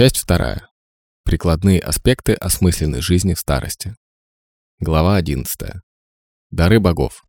Часть 0.00 0.16
вторая. 0.16 0.66
Прикладные 1.24 1.78
аспекты 1.78 2.32
осмысленной 2.32 3.02
жизни 3.02 3.34
в 3.34 3.38
старости. 3.38 3.94
Глава 4.78 5.16
11. 5.16 5.74
Дары 6.50 6.80
богов. 6.80 7.22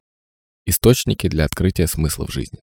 Источники 0.66 1.28
для 1.28 1.43
открытия 1.43 1.86
смысла 1.88 2.28
в 2.28 2.32
жизни. 2.32 2.61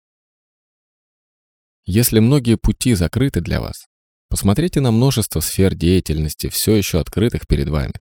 Если 1.83 2.19
многие 2.19 2.55
пути 2.55 2.93
закрыты 2.93 3.41
для 3.41 3.59
вас, 3.59 3.87
посмотрите 4.29 4.79
на 4.79 4.91
множество 4.91 5.41
сфер 5.41 5.75
деятельности, 5.75 6.47
все 6.47 6.77
еще 6.77 7.01
открытых 7.01 7.45
перед 7.45 7.67
вами, 7.67 7.95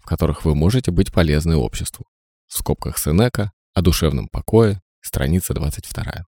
в 0.00 0.06
которых 0.06 0.44
вы 0.44 0.56
можете 0.56 0.90
быть 0.90 1.12
полезны 1.12 1.54
обществу. 1.54 2.06
В 2.48 2.58
скобках 2.58 2.98
Сенека 2.98 3.52
о 3.72 3.82
душевном 3.82 4.26
покое, 4.26 4.82
страница 5.00 5.54
22. 5.54 6.24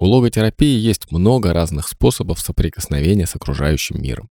У 0.00 0.06
логотерапии 0.06 0.78
есть 0.78 1.12
много 1.12 1.52
разных 1.52 1.86
способов 1.86 2.40
соприкосновения 2.40 3.26
с 3.26 3.36
окружающим 3.36 4.00
миром. 4.00 4.30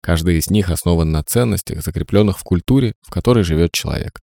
Каждый 0.00 0.38
из 0.38 0.48
них 0.48 0.70
основан 0.70 1.12
на 1.12 1.22
ценностях, 1.22 1.84
закрепленных 1.84 2.38
в 2.38 2.44
культуре, 2.44 2.94
в 3.02 3.10
которой 3.10 3.44
живет 3.44 3.72
человек. 3.72 4.20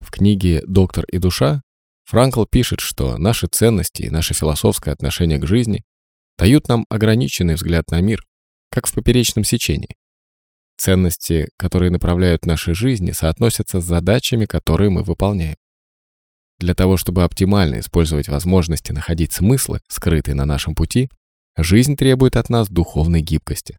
В 0.00 0.10
книге 0.10 0.62
«Доктор 0.66 1.04
и 1.12 1.18
душа» 1.18 1.60
Франкл 2.04 2.46
пишет, 2.46 2.80
что 2.80 3.18
наши 3.18 3.46
ценности 3.46 4.02
и 4.02 4.10
наше 4.10 4.32
философское 4.32 4.92
отношение 4.92 5.38
к 5.38 5.46
жизни 5.46 5.84
дают 6.38 6.68
нам 6.68 6.86
ограниченный 6.88 7.54
взгляд 7.54 7.90
на 7.90 8.00
мир, 8.00 8.24
как 8.70 8.86
в 8.86 8.94
поперечном 8.94 9.44
сечении. 9.44 9.94
Ценности, 10.78 11.50
которые 11.58 11.90
направляют 11.90 12.46
наши 12.46 12.74
жизни, 12.74 13.12
соотносятся 13.12 13.82
с 13.82 13.84
задачами, 13.84 14.46
которые 14.46 14.88
мы 14.88 15.02
выполняем. 15.02 15.56
Для 16.58 16.74
того, 16.74 16.96
чтобы 16.96 17.24
оптимально 17.24 17.80
использовать 17.80 18.28
возможности 18.28 18.92
находить 18.92 19.32
смыслы, 19.32 19.80
скрытые 19.88 20.34
на 20.34 20.44
нашем 20.44 20.74
пути, 20.74 21.08
жизнь 21.56 21.96
требует 21.96 22.36
от 22.36 22.48
нас 22.48 22.68
духовной 22.68 23.22
гибкости. 23.22 23.78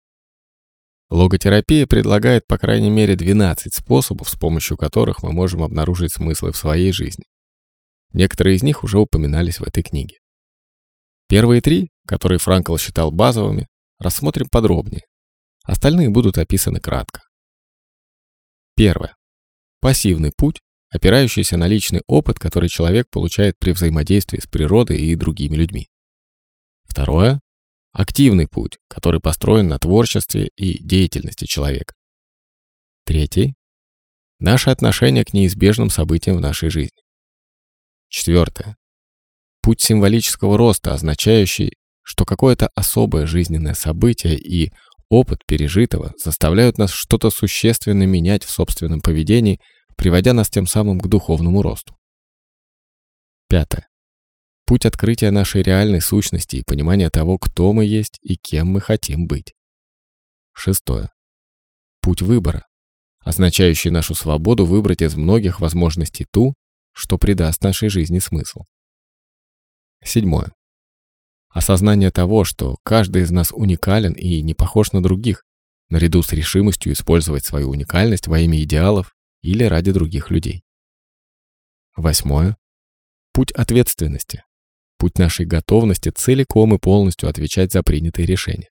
Логотерапия 1.09 1.85
предлагает 1.85 2.47
по 2.47 2.57
крайней 2.57 2.89
мере 2.89 3.15
12 3.15 3.73
способов, 3.73 4.29
с 4.29 4.35
помощью 4.35 4.75
которых 4.75 5.23
мы 5.23 5.31
можем 5.31 5.63
обнаружить 5.63 6.13
смыслы 6.13 6.51
в 6.51 6.57
своей 6.57 6.91
жизни. 6.91 7.25
Некоторые 8.11 8.55
из 8.55 8.63
них 8.63 8.83
уже 8.83 8.99
упоминались 8.99 9.59
в 9.59 9.63
этой 9.63 9.83
книге. 9.83 10.17
Первые 11.27 11.61
три, 11.61 11.89
которые 12.07 12.39
Франкл 12.39 12.77
считал 12.77 13.11
базовыми, 13.11 13.67
рассмотрим 13.99 14.47
подробнее. 14.49 15.03
Остальные 15.63 16.09
будут 16.09 16.37
описаны 16.37 16.79
кратко. 16.79 17.21
Первое. 18.75 19.15
Пассивный 19.79 20.31
путь 20.35 20.59
опирающийся 20.95 21.57
на 21.57 21.67
личный 21.67 22.01
опыт, 22.07 22.39
который 22.39 22.69
человек 22.69 23.09
получает 23.09 23.57
при 23.59 23.71
взаимодействии 23.71 24.39
с 24.39 24.47
природой 24.47 24.97
и 24.97 25.15
другими 25.15 25.55
людьми. 25.55 25.89
Второе– 26.85 27.41
активный 27.91 28.47
путь, 28.47 28.77
который 28.87 29.19
построен 29.19 29.67
на 29.67 29.77
творчестве 29.77 30.49
и 30.55 30.81
деятельности 30.83 31.45
человека. 31.45 31.93
Третий– 33.05 33.55
наше 34.39 34.69
отношение 34.69 35.25
к 35.25 35.33
неизбежным 35.33 35.89
событиям 35.89 36.37
в 36.37 36.41
нашей 36.41 36.69
жизни. 36.69 37.03
Четвертое– 38.09 38.77
путь 39.61 39.81
символического 39.81 40.57
роста, 40.57 40.93
означающий, 40.93 41.73
что 42.03 42.25
какое-то 42.25 42.69
особое 42.75 43.25
жизненное 43.25 43.73
событие 43.73 44.37
и 44.37 44.71
опыт 45.09 45.45
пережитого 45.45 46.13
заставляют 46.17 46.77
нас 46.77 46.91
что-то 46.91 47.29
существенно 47.29 48.03
менять 48.03 48.43
в 48.43 48.49
собственном 48.49 49.01
поведении– 49.01 49.59
приводя 49.95 50.33
нас 50.33 50.49
тем 50.49 50.67
самым 50.67 50.99
к 50.99 51.07
духовному 51.07 51.61
росту. 51.61 51.97
Пятое. 53.47 53.87
Путь 54.65 54.85
открытия 54.85 55.31
нашей 55.31 55.61
реальной 55.61 56.01
сущности 56.01 56.57
и 56.57 56.63
понимания 56.63 57.09
того, 57.09 57.37
кто 57.37 57.71
мы 57.71 57.85
есть 57.85 58.17
и 58.21 58.35
кем 58.35 58.67
мы 58.67 58.81
хотим 58.81 59.27
быть. 59.27 59.53
Шестое. 60.53 61.11
Путь 62.01 62.21
выбора, 62.21 62.65
означающий 63.19 63.91
нашу 63.91 64.15
свободу 64.15 64.65
выбрать 64.65 65.01
из 65.01 65.15
многих 65.15 65.59
возможностей 65.59 66.25
ту, 66.31 66.55
что 66.93 67.17
придаст 67.17 67.63
нашей 67.63 67.89
жизни 67.89 68.19
смысл. 68.19 68.61
Седьмое. 70.03 70.53
Осознание 71.49 72.11
того, 72.11 72.43
что 72.43 72.77
каждый 72.83 73.23
из 73.23 73.31
нас 73.31 73.51
уникален 73.51 74.13
и 74.13 74.41
не 74.41 74.53
похож 74.53 74.91
на 74.91 75.01
других, 75.01 75.43
наряду 75.89 76.21
с 76.21 76.31
решимостью 76.31 76.93
использовать 76.93 77.45
свою 77.45 77.69
уникальность 77.69 78.27
во 78.27 78.39
имя 78.39 78.61
идеалов, 78.61 79.14
или 79.45 79.63
ради 79.63 79.91
других 79.91 80.31
людей. 80.31 80.63
Восьмое. 81.95 82.57
Путь 83.31 83.51
ответственности. 83.51 84.43
Путь 84.97 85.19
нашей 85.19 85.45
готовности 85.45 86.09
целиком 86.09 86.73
и 86.73 86.79
полностью 86.79 87.29
отвечать 87.29 87.71
за 87.71 87.83
принятые 87.83 88.25
решения. 88.25 88.69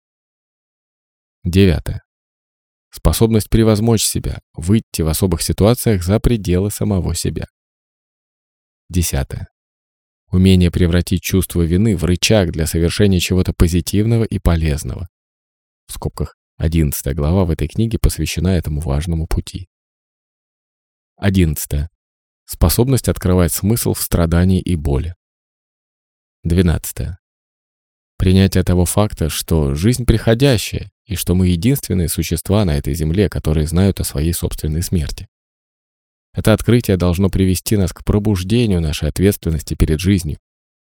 Девятое. 1.44 2.02
Способность 2.90 3.50
превозмочь 3.50 4.04
себя, 4.04 4.40
выйти 4.54 5.02
в 5.02 5.08
особых 5.08 5.42
ситуациях 5.42 6.04
за 6.04 6.20
пределы 6.20 6.70
самого 6.70 7.14
себя. 7.14 7.46
Десятое. 8.88 9.48
Умение 10.30 10.70
превратить 10.70 11.22
чувство 11.22 11.62
вины 11.62 11.96
в 11.96 12.04
рычаг 12.04 12.50
для 12.50 12.66
совершения 12.66 13.20
чего-то 13.20 13.52
позитивного 13.52 14.24
и 14.24 14.38
полезного. 14.38 15.08
В 15.86 15.92
скобках 15.92 16.36
11 16.56 17.14
глава 17.14 17.44
в 17.44 17.50
этой 17.50 17.68
книге 17.68 17.98
посвящена 17.98 18.56
этому 18.56 18.80
важному 18.80 19.26
пути. 19.26 19.68
11. 21.22 21.88
Способность 22.46 23.08
открывать 23.08 23.52
смысл 23.52 23.94
в 23.94 24.02
страдании 24.02 24.60
и 24.60 24.74
боли. 24.74 25.14
12. 26.42 27.16
Принятие 28.18 28.64
того 28.64 28.86
факта, 28.86 29.28
что 29.28 29.72
жизнь 29.76 30.04
приходящая, 30.04 30.90
и 31.06 31.14
что 31.14 31.36
мы 31.36 31.46
единственные 31.46 32.08
существа 32.08 32.64
на 32.64 32.76
этой 32.76 32.94
земле, 32.94 33.28
которые 33.28 33.68
знают 33.68 34.00
о 34.00 34.04
своей 34.04 34.32
собственной 34.32 34.82
смерти. 34.82 35.28
Это 36.34 36.54
открытие 36.54 36.96
должно 36.96 37.30
привести 37.30 37.76
нас 37.76 37.92
к 37.92 38.04
пробуждению 38.04 38.80
нашей 38.80 39.08
ответственности 39.08 39.74
перед 39.74 40.00
жизнью, 40.00 40.40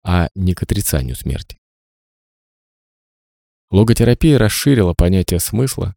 а 0.04 0.30
не 0.34 0.56
к 0.56 0.64
отрицанию 0.64 1.16
смерти. 1.16 1.60
Логотерапия 3.70 4.40
расширила 4.40 4.96
понятие 4.96 5.40
смысла 5.40 5.94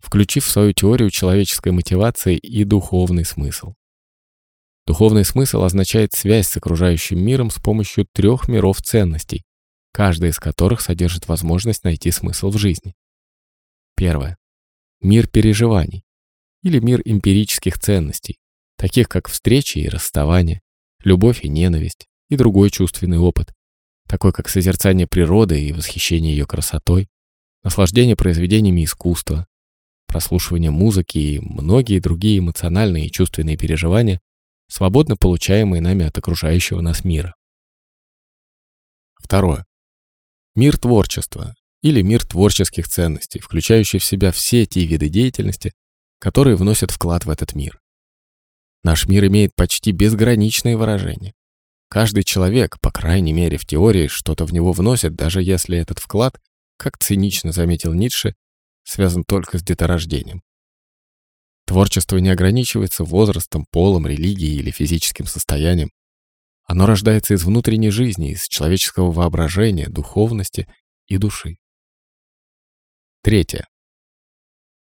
включив 0.00 0.44
в 0.44 0.50
свою 0.50 0.72
теорию 0.72 1.10
человеческой 1.10 1.72
мотивации 1.72 2.36
и 2.36 2.64
духовный 2.64 3.24
смысл. 3.24 3.74
Духовный 4.86 5.24
смысл 5.24 5.62
означает 5.62 6.12
связь 6.12 6.48
с 6.48 6.56
окружающим 6.56 7.18
миром 7.18 7.50
с 7.50 7.56
помощью 7.56 8.06
трех 8.12 8.46
миров 8.48 8.80
ценностей, 8.80 9.42
каждый 9.92 10.30
из 10.30 10.38
которых 10.38 10.80
содержит 10.80 11.26
возможность 11.26 11.82
найти 11.82 12.10
смысл 12.10 12.50
в 12.50 12.58
жизни. 12.58 12.94
Первое. 13.96 14.36
Мир 15.00 15.26
переживаний 15.26 16.04
или 16.62 16.78
мир 16.78 17.02
эмпирических 17.04 17.78
ценностей, 17.78 18.38
таких 18.76 19.08
как 19.08 19.28
встречи 19.28 19.78
и 19.78 19.88
расставания, 19.88 20.60
любовь 21.02 21.44
и 21.44 21.48
ненависть 21.48 22.06
и 22.28 22.36
другой 22.36 22.70
чувственный 22.70 23.18
опыт, 23.18 23.52
такой 24.08 24.32
как 24.32 24.48
созерцание 24.48 25.06
природы 25.06 25.60
и 25.60 25.72
восхищение 25.72 26.36
ее 26.36 26.46
красотой, 26.46 27.08
наслаждение 27.62 28.16
произведениями 28.16 28.84
искусства, 28.84 29.46
прослушивание 30.06 30.70
музыки 30.70 31.18
и 31.18 31.40
многие 31.40 32.00
другие 32.00 32.38
эмоциональные 32.38 33.06
и 33.06 33.10
чувственные 33.12 33.56
переживания, 33.56 34.20
свободно 34.68 35.16
получаемые 35.16 35.80
нами 35.80 36.06
от 36.06 36.16
окружающего 36.18 36.80
нас 36.80 37.04
мира. 37.04 37.34
Второе. 39.14 39.64
Мир 40.54 40.78
творчества 40.78 41.54
или 41.82 42.02
мир 42.02 42.24
творческих 42.24 42.88
ценностей, 42.88 43.40
включающий 43.40 43.98
в 43.98 44.04
себя 44.04 44.32
все 44.32 44.66
те 44.66 44.84
виды 44.86 45.08
деятельности, 45.08 45.72
которые 46.18 46.56
вносят 46.56 46.90
вклад 46.90 47.26
в 47.26 47.30
этот 47.30 47.54
мир. 47.54 47.78
Наш 48.82 49.06
мир 49.06 49.26
имеет 49.26 49.54
почти 49.54 49.92
безграничные 49.92 50.76
выражения. 50.76 51.34
Каждый 51.88 52.24
человек, 52.24 52.80
по 52.80 52.90
крайней 52.90 53.32
мере 53.32 53.58
в 53.58 53.66
теории, 53.66 54.06
что-то 54.06 54.44
в 54.44 54.52
него 54.52 54.72
вносит, 54.72 55.14
даже 55.14 55.42
если 55.42 55.78
этот 55.78 55.98
вклад, 55.98 56.38
как 56.76 56.98
цинично 56.98 57.52
заметил 57.52 57.92
Ницше, 57.92 58.34
связан 58.86 59.24
только 59.24 59.58
с 59.58 59.62
деторождением. 59.62 60.42
Творчество 61.66 62.16
не 62.18 62.30
ограничивается 62.30 63.04
возрастом, 63.04 63.66
полом, 63.70 64.06
религией 64.06 64.56
или 64.56 64.70
физическим 64.70 65.26
состоянием. 65.26 65.90
Оно 66.64 66.86
рождается 66.86 67.34
из 67.34 67.44
внутренней 67.44 67.90
жизни, 67.90 68.30
из 68.30 68.46
человеческого 68.46 69.10
воображения, 69.10 69.88
духовности 69.88 70.68
и 71.06 71.18
души. 71.18 71.56
Третье. 73.22 73.66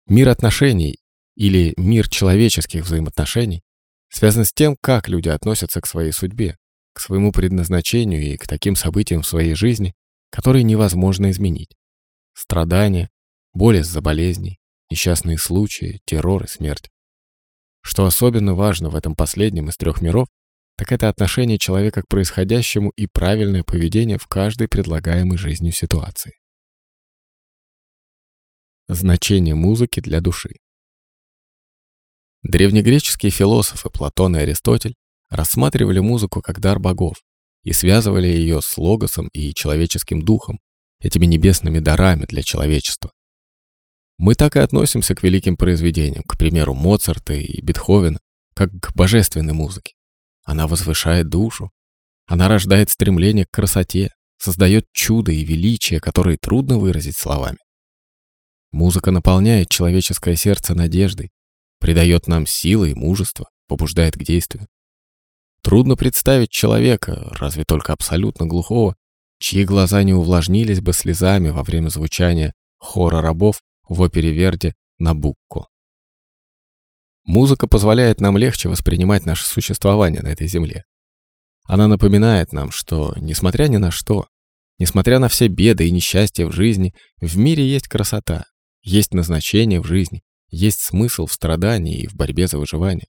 Мир 0.06 0.28
отношений 0.28 0.98
или 1.36 1.74
мир 1.76 2.08
человеческих 2.08 2.84
взаимоотношений 2.84 3.62
связан 4.08 4.44
с 4.44 4.52
тем, 4.52 4.76
как 4.80 5.08
люди 5.08 5.28
относятся 5.28 5.80
к 5.80 5.86
своей 5.86 6.12
судьбе, 6.12 6.56
к 6.92 7.00
своему 7.00 7.30
предназначению 7.30 8.22
и 8.22 8.36
к 8.36 8.48
таким 8.48 8.74
событиям 8.74 9.22
в 9.22 9.26
своей 9.26 9.54
жизни, 9.54 9.94
которые 10.30 10.64
невозможно 10.64 11.30
изменить. 11.30 11.76
Страдания, 12.32 13.10
боль 13.56 13.78
из-за 13.78 14.02
болезней, 14.02 14.58
несчастные 14.90 15.38
случаи, 15.38 16.00
террор 16.04 16.44
и 16.44 16.46
смерть. 16.48 16.90
Что 17.80 18.04
особенно 18.04 18.54
важно 18.54 18.90
в 18.90 18.94
этом 18.94 19.14
последнем 19.14 19.70
из 19.70 19.76
трех 19.76 20.02
миров, 20.02 20.28
так 20.76 20.92
это 20.92 21.08
отношение 21.08 21.58
человека 21.58 22.02
к 22.02 22.08
происходящему 22.08 22.90
и 22.96 23.06
правильное 23.06 23.62
поведение 23.62 24.18
в 24.18 24.26
каждой 24.26 24.68
предлагаемой 24.68 25.38
жизнью 25.38 25.72
ситуации. 25.72 26.32
Значение 28.88 29.54
музыки 29.54 30.00
для 30.00 30.20
души. 30.20 30.56
Древнегреческие 32.42 33.30
философы 33.30 33.88
Платон 33.88 34.36
и 34.36 34.40
Аристотель 34.40 34.94
рассматривали 35.30 35.98
музыку 36.00 36.42
как 36.42 36.60
дар 36.60 36.78
богов 36.78 37.16
и 37.64 37.72
связывали 37.72 38.28
ее 38.28 38.60
с 38.60 38.76
логосом 38.76 39.28
и 39.28 39.54
человеческим 39.54 40.22
духом, 40.22 40.60
этими 41.00 41.24
небесными 41.24 41.78
дарами 41.78 42.26
для 42.26 42.42
человечества. 42.42 43.10
Мы 44.18 44.34
так 44.34 44.56
и 44.56 44.60
относимся 44.60 45.14
к 45.14 45.22
великим 45.22 45.56
произведениям, 45.56 46.24
к 46.24 46.38
примеру, 46.38 46.74
Моцарта 46.74 47.34
и 47.34 47.60
Бетховена, 47.60 48.18
как 48.54 48.70
к 48.80 48.94
божественной 48.94 49.52
музыке. 49.52 49.94
Она 50.44 50.66
возвышает 50.66 51.28
душу, 51.28 51.70
она 52.26 52.48
рождает 52.48 52.90
стремление 52.90 53.44
к 53.44 53.50
красоте, 53.50 54.10
создает 54.38 54.86
чудо 54.92 55.32
и 55.32 55.44
величие, 55.44 56.00
которые 56.00 56.38
трудно 56.38 56.78
выразить 56.78 57.16
словами. 57.16 57.58
Музыка 58.72 59.10
наполняет 59.10 59.68
человеческое 59.68 60.36
сердце 60.36 60.74
надеждой, 60.74 61.30
придает 61.78 62.26
нам 62.26 62.46
силы 62.46 62.90
и 62.90 62.94
мужество, 62.94 63.48
побуждает 63.68 64.14
к 64.14 64.22
действию. 64.22 64.66
Трудно 65.62 65.96
представить 65.96 66.50
человека, 66.50 67.32
разве 67.38 67.64
только 67.64 67.92
абсолютно 67.92 68.46
глухого, 68.46 68.96
чьи 69.38 69.64
глаза 69.64 70.02
не 70.02 70.14
увлажнились 70.14 70.80
бы 70.80 70.92
слезами 70.92 71.50
во 71.50 71.62
время 71.62 71.88
звучания 71.88 72.54
хора 72.78 73.20
рабов 73.20 73.60
в 73.88 74.00
опере 74.00 74.32
Верди 74.32 74.74
«Набукко». 74.98 75.66
Музыка 77.24 77.66
позволяет 77.66 78.20
нам 78.20 78.38
легче 78.38 78.68
воспринимать 78.68 79.26
наше 79.26 79.46
существование 79.46 80.22
на 80.22 80.28
этой 80.28 80.46
земле. 80.46 80.84
Она 81.64 81.88
напоминает 81.88 82.52
нам, 82.52 82.70
что, 82.70 83.14
несмотря 83.16 83.66
ни 83.66 83.78
на 83.78 83.90
что, 83.90 84.28
несмотря 84.78 85.18
на 85.18 85.28
все 85.28 85.48
беды 85.48 85.88
и 85.88 85.90
несчастья 85.90 86.46
в 86.46 86.52
жизни, 86.52 86.94
в 87.20 87.36
мире 87.36 87.66
есть 87.68 87.88
красота, 87.88 88.44
есть 88.82 89.12
назначение 89.12 89.80
в 89.80 89.86
жизни, 89.86 90.22
есть 90.48 90.80
смысл 90.80 91.26
в 91.26 91.32
страдании 91.32 92.02
и 92.02 92.06
в 92.06 92.14
борьбе 92.14 92.46
за 92.46 92.58
выживание. 92.58 93.08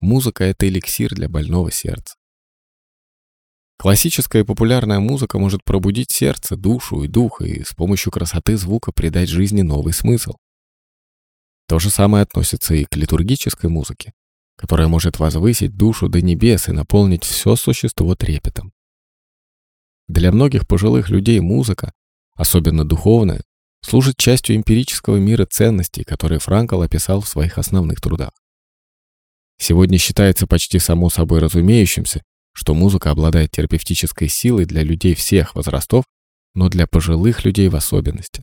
Музыка— 0.00 0.44
это 0.44 0.68
эликсир 0.68 1.14
для 1.14 1.28
больного 1.28 1.70
сердца. 1.70 2.16
Классическая 3.78 4.42
и 4.42 4.44
популярная 4.44 5.00
музыка 5.00 5.38
может 5.38 5.62
пробудить 5.62 6.10
сердце, 6.10 6.56
душу 6.56 7.02
и 7.02 7.08
дух, 7.08 7.42
и 7.42 7.62
с 7.62 7.74
помощью 7.74 8.10
красоты 8.10 8.56
звука 8.56 8.90
придать 8.90 9.28
жизни 9.28 9.62
новый 9.62 9.92
смысл. 9.92 10.32
То 11.68 11.78
же 11.78 11.90
самое 11.90 12.22
относится 12.22 12.74
и 12.74 12.84
к 12.84 12.96
литургической 12.96 13.68
музыке, 13.68 14.12
которая 14.56 14.88
может 14.88 15.18
возвысить 15.18 15.76
душу 15.76 16.08
до 16.08 16.22
небес 16.22 16.68
и 16.68 16.72
наполнить 16.72 17.24
все 17.24 17.54
существо 17.56 18.14
трепетом. 18.14 18.72
Для 20.08 20.32
многих 20.32 20.66
пожилых 20.66 21.10
людей 21.10 21.40
музыка, 21.40 21.92
особенно 22.34 22.84
духовная, 22.84 23.42
служит 23.82 24.16
частью 24.16 24.56
эмпирического 24.56 25.16
мира 25.16 25.44
ценностей, 25.44 26.04
которые 26.04 26.38
Франкл 26.38 26.80
описал 26.80 27.20
в 27.20 27.28
своих 27.28 27.58
основных 27.58 28.00
трудах. 28.00 28.30
Сегодня 29.58 29.98
считается 29.98 30.46
почти 30.46 30.78
само 30.78 31.10
собой 31.10 31.40
разумеющимся, 31.40 32.22
что 32.56 32.72
музыка 32.72 33.10
обладает 33.10 33.50
терапевтической 33.50 34.28
силой 34.28 34.64
для 34.64 34.82
людей 34.82 35.14
всех 35.14 35.54
возрастов, 35.54 36.06
но 36.54 36.70
для 36.70 36.86
пожилых 36.86 37.44
людей 37.44 37.68
в 37.68 37.76
особенности. 37.76 38.42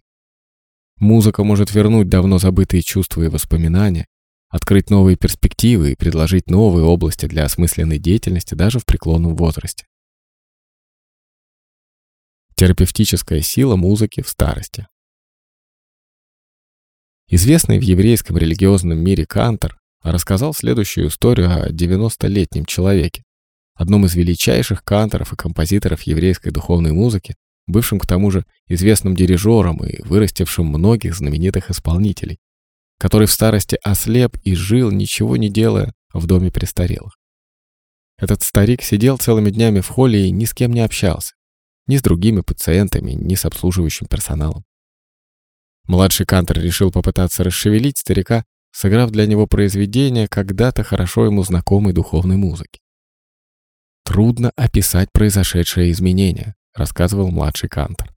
Музыка 1.00 1.44
может 1.44 1.74
вернуть 1.74 2.10
давно 2.10 2.38
забытые 2.38 2.84
чувства 2.84 3.24
и 3.24 3.28
воспоминания, 3.28 4.06
открыть 4.50 4.92
новые 4.92 5.18
перспективы 5.18 5.94
и 5.94 5.96
предложить 5.96 6.48
новые 6.48 6.86
области 6.86 7.26
для 7.26 7.44
осмысленной 7.46 7.98
деятельности 7.98 8.54
даже 8.54 8.78
в 8.78 8.86
преклонном 8.86 9.36
возрасте. 9.36 9.88
Терапевтическая 12.56 13.42
сила 13.42 13.76
музыки 13.76 14.22
в 14.22 14.30
старости. 14.30 14.88
Известный 17.30 17.80
в 17.80 17.82
еврейском 17.82 18.38
религиозном 18.38 19.00
мире 19.00 19.26
Кантор 19.26 19.80
рассказал 20.04 20.54
следующую 20.54 21.08
историю 21.08 21.50
о 21.50 21.72
90-летнем 21.72 22.66
человеке, 22.66 23.24
одном 23.76 24.06
из 24.06 24.16
величайших 24.16 24.84
канторов 24.84 25.34
и 25.34 25.36
композиторов 25.36 26.04
еврейской 26.04 26.52
духовной 26.52 26.92
музыки, 26.92 27.36
бывшим 27.68 28.00
к 28.00 28.08
тому 28.08 28.32
же 28.32 28.46
известным 28.68 29.16
дирижером 29.16 29.84
и 29.84 30.02
вырастившим 30.04 30.68
многих 30.68 31.16
знаменитых 31.16 31.70
исполнителей, 31.70 32.40
который 33.00 33.28
в 33.28 33.32
старости 33.32 33.78
ослеп 33.84 34.38
и 34.44 34.56
жил, 34.56 34.92
ничего 34.92 35.38
не 35.38 35.50
делая, 35.50 35.94
в 36.14 36.28
доме 36.28 36.52
престарелых. 36.52 37.18
Этот 38.18 38.44
старик 38.44 38.84
сидел 38.84 39.18
целыми 39.18 39.50
днями 39.50 39.82
в 39.82 39.88
холле 39.88 40.28
и 40.28 40.32
ни 40.32 40.46
с 40.46 40.54
кем 40.54 40.72
не 40.72 40.82
общался, 40.82 41.34
ни 41.88 41.98
с 41.98 42.02
другими 42.02 42.42
пациентами, 42.42 43.12
ни 43.12 43.36
с 43.36 43.46
обслуживающим 43.46 44.08
персоналом. 44.08 44.64
Младший 45.86 46.26
Кантер 46.26 46.62
решил 46.62 46.92
попытаться 46.92 47.44
расшевелить 47.44 47.98
старика, 47.98 48.46
сыграв 48.72 49.12
для 49.12 49.26
него 49.26 49.48
произведение 49.48 50.28
когда-то 50.28 50.84
хорошо 50.84 51.26
ему 51.26 51.44
знакомой 51.44 51.94
духовной 51.94 52.38
музыки. 52.38 52.80
«Трудно 54.06 54.52
описать 54.56 55.10
произошедшее 55.12 55.92
изменение»,— 55.92 56.56
рассказывал 56.76 57.32
младший 57.32 57.70
Кантер. 57.70 58.14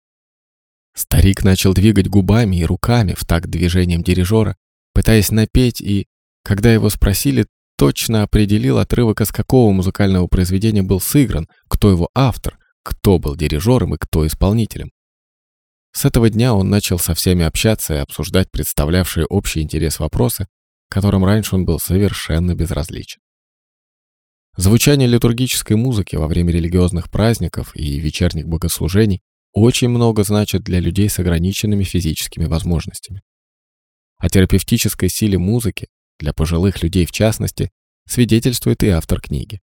Старик 0.95 1.43
начал 1.43 1.73
двигать 1.73 2.07
губами 2.07 2.55
и 2.55 2.65
руками 2.65 3.13
в 3.17 3.25
такт 3.25 3.47
движением 3.47 4.01
дирижера, 4.01 4.55
пытаясь 4.93 5.29
напеть 5.29 5.81
и, 5.81 6.07
когда 6.43 6.73
его 6.73 6.89
спросили, 6.89 7.47
точно 7.77 8.23
определил 8.23 8.79
отрывок, 8.79 9.21
из 9.21 9.31
какого 9.31 9.71
музыкального 9.71 10.27
произведения 10.27 10.83
был 10.83 11.01
сыгран, 11.01 11.47
кто 11.67 11.91
его 11.91 12.09
автор, 12.15 12.57
кто 12.83 13.19
был 13.19 13.35
дирижером 13.35 13.95
и 13.95 13.97
кто 13.99 14.25
исполнителем. 14.25 14.91
С 15.91 16.05
этого 16.05 16.29
дня 16.29 16.53
он 16.53 16.69
начал 16.69 16.99
со 16.99 17.13
всеми 17.13 17.43
общаться 17.43 17.95
и 17.95 17.97
обсуждать 17.97 18.51
представлявшие 18.51 19.25
общий 19.25 19.61
интерес 19.61 19.99
вопросы, 19.99 20.47
которым 20.89 21.25
раньше 21.25 21.55
он 21.55 21.65
был 21.65 21.79
совершенно 21.79 22.55
безразличен. 22.55 23.19
Звучание 24.57 25.05
литургической 25.07 25.75
музыки 25.75 26.15
во 26.15 26.27
время 26.27 26.53
религиозных 26.53 27.11
праздников 27.11 27.75
и 27.75 27.99
вечерних 27.99 28.47
богослужений 28.47 29.21
очень 29.51 29.89
много 29.89 30.23
значит 30.23 30.63
для 30.63 30.79
людей 30.79 31.09
с 31.09 31.19
ограниченными 31.19 31.83
физическими 31.83 32.45
возможностями. 32.45 33.21
О 34.17 34.29
терапевтической 34.29 35.09
силе 35.09 35.37
музыки, 35.37 35.87
для 36.19 36.33
пожилых 36.33 36.81
людей 36.81 37.05
в 37.05 37.11
частности, 37.11 37.69
свидетельствует 38.07 38.81
и 38.83 38.87
автор 38.87 39.19
книги. 39.19 39.59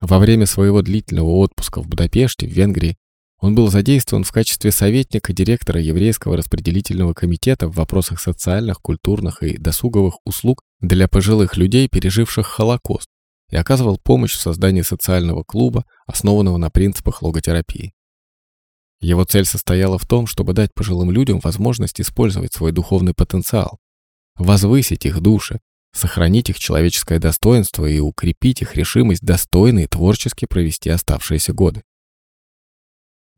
Во 0.00 0.20
время 0.20 0.46
своего 0.46 0.82
длительного 0.82 1.30
отпуска 1.30 1.82
в 1.82 1.88
Будапеште, 1.88 2.46
в 2.46 2.52
Венгрии, 2.52 2.96
он 3.40 3.56
был 3.56 3.68
задействован 3.68 4.22
в 4.22 4.30
качестве 4.30 4.70
советника 4.70 5.32
директора 5.32 5.80
Еврейского 5.80 6.36
распределительного 6.36 7.12
комитета 7.12 7.66
в 7.66 7.74
вопросах 7.74 8.20
социальных, 8.20 8.80
культурных 8.80 9.42
и 9.42 9.58
досуговых 9.58 10.18
услуг 10.24 10.62
для 10.80 11.08
пожилых 11.08 11.56
людей, 11.56 11.88
переживших 11.88 12.46
Холокост, 12.46 13.08
и 13.50 13.56
оказывал 13.56 13.98
помощь 13.98 14.34
в 14.34 14.40
создании 14.40 14.82
социального 14.82 15.42
клуба, 15.44 15.84
основанного 16.06 16.56
на 16.56 16.70
принципах 16.70 17.22
логотерапии. 17.22 17.94
Его 19.00 19.24
цель 19.24 19.44
состояла 19.44 19.98
в 19.98 20.06
том, 20.06 20.26
чтобы 20.26 20.54
дать 20.54 20.72
пожилым 20.72 21.10
людям 21.10 21.40
возможность 21.40 22.00
использовать 22.00 22.52
свой 22.54 22.72
духовный 22.72 23.14
потенциал, 23.14 23.78
возвысить 24.36 25.04
их 25.04 25.20
души, 25.20 25.60
сохранить 25.92 26.50
их 26.50 26.58
человеческое 26.58 27.18
достоинство 27.18 27.86
и 27.86 28.00
укрепить 28.00 28.62
их 28.62 28.74
решимость 28.76 29.22
достойно 29.22 29.80
и 29.80 29.86
творчески 29.86 30.46
провести 30.46 30.90
оставшиеся 30.90 31.52
годы. 31.52 31.82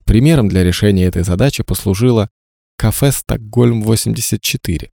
Примером 0.04 0.48
для 0.48 0.62
решения 0.62 1.04
этой 1.04 1.24
задачи 1.24 1.62
послужило 1.64 2.30
кафе 2.76 3.10
«Стокгольм-84» 3.10 4.90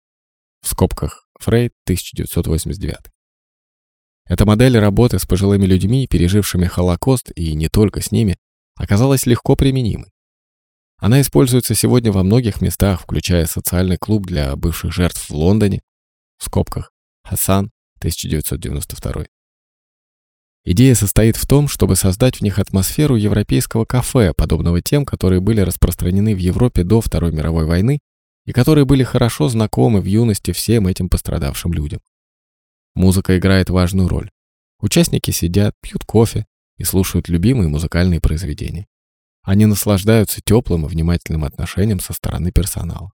в 0.60 0.68
скобках 0.68 1.28
Фрейд 1.40 1.72
1989. 1.84 3.10
Эта 4.28 4.44
модель 4.44 4.78
работы 4.78 5.18
с 5.18 5.24
пожилыми 5.24 5.64
людьми, 5.64 6.06
пережившими 6.06 6.66
Холокост, 6.66 7.32
и 7.34 7.54
не 7.54 7.68
только 7.68 8.02
с 8.02 8.12
ними, 8.12 8.36
оказалась 8.76 9.26
легко 9.26 9.56
применимой. 9.56 10.12
Она 10.98 11.20
используется 11.20 11.74
сегодня 11.74 12.12
во 12.12 12.22
многих 12.22 12.60
местах, 12.60 13.00
включая 13.00 13.46
социальный 13.46 13.96
клуб 13.96 14.26
для 14.26 14.54
бывших 14.54 14.92
жертв 14.92 15.30
в 15.30 15.34
Лондоне, 15.34 15.80
в 16.36 16.44
скобках 16.44 16.92
Хасан 17.24 17.70
1992, 17.98 19.26
Идея 20.64 20.94
состоит 20.94 21.36
в 21.36 21.46
том, 21.46 21.66
чтобы 21.66 21.96
создать 21.96 22.36
в 22.36 22.40
них 22.42 22.58
атмосферу 22.58 23.16
европейского 23.16 23.86
кафе, 23.86 24.34
подобного 24.36 24.82
тем, 24.82 25.06
которые 25.06 25.40
были 25.40 25.62
распространены 25.62 26.34
в 26.34 26.38
Европе 26.38 26.84
до 26.84 27.00
Второй 27.00 27.32
мировой 27.32 27.64
войны 27.64 28.00
и 28.44 28.52
которые 28.52 28.84
были 28.84 29.02
хорошо 29.02 29.48
знакомы 29.48 30.02
в 30.02 30.04
юности 30.04 30.52
всем 30.52 30.86
этим 30.86 31.08
пострадавшим 31.08 31.72
людям. 31.72 32.00
Музыка 32.98 33.38
играет 33.38 33.70
важную 33.70 34.08
роль. 34.08 34.28
Участники 34.80 35.30
сидят, 35.30 35.72
пьют 35.80 36.04
кофе 36.04 36.46
и 36.78 36.82
слушают 36.82 37.28
любимые 37.28 37.68
музыкальные 37.68 38.20
произведения. 38.20 38.88
Они 39.42 39.66
наслаждаются 39.66 40.40
теплым 40.44 40.84
и 40.84 40.88
внимательным 40.88 41.44
отношением 41.44 42.00
со 42.00 42.12
стороны 42.12 42.50
персонала. 42.50 43.12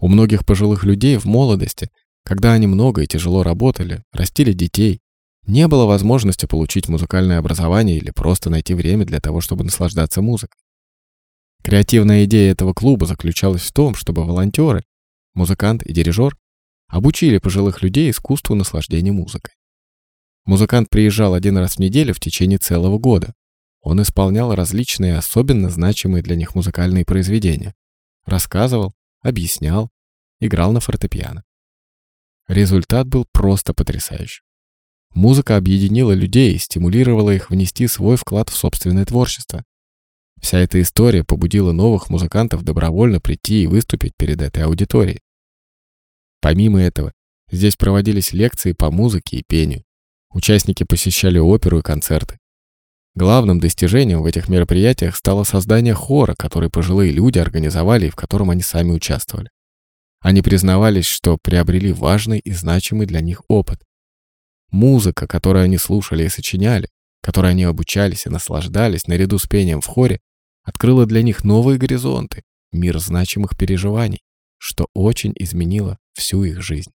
У 0.00 0.08
многих 0.08 0.46
пожилых 0.46 0.82
людей 0.82 1.18
в 1.18 1.26
молодости, 1.26 1.90
когда 2.24 2.54
они 2.54 2.66
много 2.66 3.02
и 3.02 3.06
тяжело 3.06 3.42
работали, 3.42 4.02
растили 4.12 4.54
детей, 4.54 5.02
не 5.46 5.68
было 5.68 5.84
возможности 5.84 6.46
получить 6.46 6.88
музыкальное 6.88 7.38
образование 7.38 7.98
или 7.98 8.12
просто 8.12 8.48
найти 8.48 8.72
время 8.72 9.04
для 9.04 9.20
того, 9.20 9.42
чтобы 9.42 9.62
наслаждаться 9.62 10.22
музыкой. 10.22 10.58
Креативная 11.62 12.24
идея 12.24 12.52
этого 12.52 12.72
клуба 12.72 13.04
заключалась 13.04 13.60
в 13.60 13.72
том, 13.72 13.94
чтобы 13.94 14.24
волонтеры, 14.24 14.84
музыкант 15.34 15.82
и 15.82 15.92
дирижер 15.92 16.34
обучили 16.88 17.38
пожилых 17.38 17.82
людей 17.82 18.10
искусству 18.10 18.54
наслаждения 18.54 19.12
музыкой. 19.12 19.54
Музыкант 20.44 20.88
приезжал 20.90 21.34
один 21.34 21.58
раз 21.58 21.74
в 21.74 21.78
неделю 21.80 22.14
в 22.14 22.20
течение 22.20 22.58
целого 22.58 22.98
года. 22.98 23.34
Он 23.80 24.00
исполнял 24.02 24.54
различные 24.54 25.16
особенно 25.16 25.70
значимые 25.70 26.22
для 26.22 26.36
них 26.36 26.54
музыкальные 26.54 27.04
произведения. 27.04 27.74
Рассказывал, 28.24 28.94
объяснял, 29.22 29.90
играл 30.40 30.72
на 30.72 30.80
фортепиано. 30.80 31.42
Результат 32.48 33.08
был 33.08 33.26
просто 33.32 33.74
потрясающий. 33.74 34.42
Музыка 35.14 35.56
объединила 35.56 36.12
людей 36.12 36.54
и 36.54 36.58
стимулировала 36.58 37.30
их 37.30 37.50
внести 37.50 37.88
свой 37.88 38.16
вклад 38.16 38.50
в 38.50 38.56
собственное 38.56 39.04
творчество. 39.04 39.64
Вся 40.40 40.58
эта 40.58 40.80
история 40.80 41.24
побудила 41.24 41.72
новых 41.72 42.10
музыкантов 42.10 42.62
добровольно 42.62 43.20
прийти 43.20 43.62
и 43.62 43.66
выступить 43.66 44.12
перед 44.16 44.42
этой 44.42 44.64
аудиторией. 44.64 45.20
Помимо 46.40 46.80
этого, 46.80 47.12
здесь 47.50 47.76
проводились 47.76 48.32
лекции 48.32 48.72
по 48.72 48.90
музыке 48.90 49.38
и 49.38 49.44
пению. 49.46 49.84
Участники 50.30 50.84
посещали 50.84 51.38
оперу 51.38 51.78
и 51.78 51.82
концерты. 51.82 52.38
Главным 53.14 53.60
достижением 53.60 54.20
в 54.20 54.26
этих 54.26 54.48
мероприятиях 54.48 55.16
стало 55.16 55.44
создание 55.44 55.94
хора, 55.94 56.34
который 56.36 56.68
пожилые 56.68 57.12
люди 57.12 57.38
организовали 57.38 58.08
и 58.08 58.10
в 58.10 58.16
котором 58.16 58.50
они 58.50 58.60
сами 58.60 58.90
участвовали. 58.90 59.48
Они 60.20 60.42
признавались, 60.42 61.06
что 61.06 61.38
приобрели 61.40 61.92
важный 61.92 62.38
и 62.38 62.52
значимый 62.52 63.06
для 63.06 63.20
них 63.20 63.42
опыт. 63.48 63.82
Музыка, 64.70 65.26
которую 65.26 65.64
они 65.64 65.78
слушали 65.78 66.24
и 66.24 66.28
сочиняли, 66.28 66.88
которой 67.22 67.52
они 67.52 67.64
обучались 67.64 68.26
и 68.26 68.30
наслаждались 68.30 69.06
наряду 69.06 69.38
с 69.38 69.46
пением 69.46 69.80
в 69.80 69.86
хоре, 69.86 70.20
открыла 70.62 71.06
для 71.06 71.22
них 71.22 71.44
новые 71.44 71.78
горизонты, 71.78 72.42
мир 72.72 72.98
значимых 72.98 73.56
переживаний, 73.56 74.20
что 74.58 74.88
очень 74.94 75.32
изменило 75.36 75.98
всю 76.14 76.44
их 76.44 76.62
жизнь. 76.62 76.92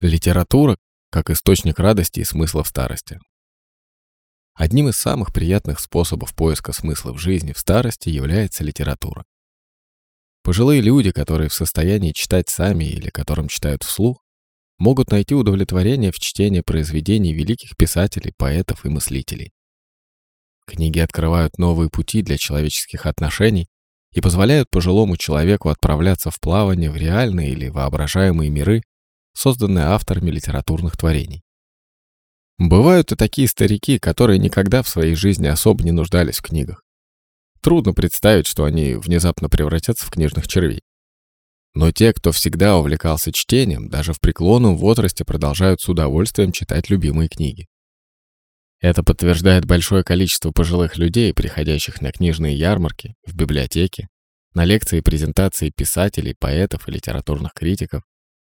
Литература 0.00 0.76
как 1.12 1.28
источник 1.28 1.78
радости 1.78 2.20
и 2.20 2.24
смысла 2.24 2.64
в 2.64 2.68
старости. 2.68 3.20
Одним 4.54 4.88
из 4.88 4.96
самых 4.96 5.32
приятных 5.32 5.78
способов 5.78 6.34
поиска 6.34 6.72
смысла 6.72 7.12
в 7.12 7.18
жизни 7.18 7.52
в 7.52 7.58
старости 7.58 8.08
является 8.08 8.64
литература. 8.64 9.24
Пожилые 10.42 10.80
люди, 10.80 11.12
которые 11.12 11.50
в 11.50 11.54
состоянии 11.54 12.12
читать 12.12 12.48
сами 12.48 12.84
или 12.84 13.10
которым 13.10 13.48
читают 13.48 13.82
вслух, 13.82 14.24
могут 14.78 15.10
найти 15.10 15.34
удовлетворение 15.34 16.12
в 16.12 16.18
чтении 16.18 16.62
произведений 16.62 17.34
великих 17.34 17.76
писателей, 17.76 18.32
поэтов 18.36 18.84
и 18.84 18.88
мыслителей. 18.88 19.52
Книги 20.66 20.98
открывают 20.98 21.58
новые 21.58 21.90
пути 21.90 22.22
для 22.22 22.38
человеческих 22.38 23.06
отношений 23.06 23.68
и 24.12 24.20
позволяют 24.20 24.68
пожилому 24.70 25.16
человеку 25.16 25.68
отправляться 25.68 26.30
в 26.30 26.38
плавание 26.40 26.90
в 26.90 26.96
реальные 26.96 27.50
или 27.50 27.68
воображаемые 27.68 28.50
миры, 28.50 28.82
созданные 29.34 29.86
авторами 29.86 30.30
литературных 30.30 30.96
творений. 30.96 31.42
Бывают 32.58 33.12
и 33.12 33.16
такие 33.16 33.48
старики, 33.48 33.98
которые 33.98 34.38
никогда 34.38 34.82
в 34.82 34.88
своей 34.88 35.14
жизни 35.14 35.46
особо 35.46 35.82
не 35.82 35.90
нуждались 35.90 36.38
в 36.38 36.42
книгах. 36.42 36.82
Трудно 37.60 37.92
представить, 37.92 38.46
что 38.46 38.64
они 38.64 38.94
внезапно 38.94 39.48
превратятся 39.48 40.04
в 40.04 40.10
книжных 40.10 40.46
червей. 40.48 40.80
Но 41.74 41.90
те, 41.90 42.12
кто 42.12 42.32
всегда 42.32 42.76
увлекался 42.76 43.32
чтением, 43.32 43.88
даже 43.88 44.12
в 44.12 44.20
преклонном 44.20 44.76
возрасте 44.76 45.24
продолжают 45.24 45.80
с 45.80 45.88
удовольствием 45.88 46.52
читать 46.52 46.90
любимые 46.90 47.28
книги. 47.28 47.66
Это 48.82 49.04
подтверждает 49.04 49.64
большое 49.64 50.02
количество 50.02 50.50
пожилых 50.50 50.98
людей, 50.98 51.32
приходящих 51.32 52.02
на 52.02 52.10
книжные 52.10 52.56
ярмарки, 52.56 53.14
в 53.24 53.32
библиотеки, 53.32 54.08
на 54.54 54.64
лекции 54.64 54.98
и 54.98 55.02
презентации 55.02 55.70
писателей, 55.70 56.34
поэтов 56.36 56.88
и 56.88 56.90
литературных 56.90 57.52
критиков, 57.54 58.02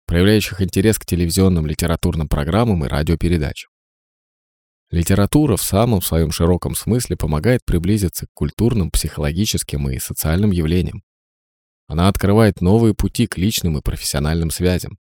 проявляющих 0.06 0.60
интерес 0.60 0.98
к 0.98 1.06
телевизионным 1.06 1.66
литературным 1.66 2.28
программам 2.28 2.84
и 2.84 2.88
радиопередачам. 2.88 3.70
Литература 4.90 5.56
в 5.56 5.62
самом 5.62 6.02
своем 6.02 6.32
широком 6.32 6.74
смысле 6.74 7.16
помогает 7.16 7.60
приблизиться 7.64 8.26
к 8.26 8.30
культурным, 8.34 8.90
психологическим 8.90 9.88
и 9.88 10.00
социальным 10.00 10.50
явлениям. 10.50 11.04
Она 11.86 12.08
открывает 12.08 12.60
новые 12.60 12.94
пути 12.94 13.28
к 13.28 13.38
личным 13.38 13.78
и 13.78 13.82
профессиональным 13.82 14.50
связям, 14.50 14.98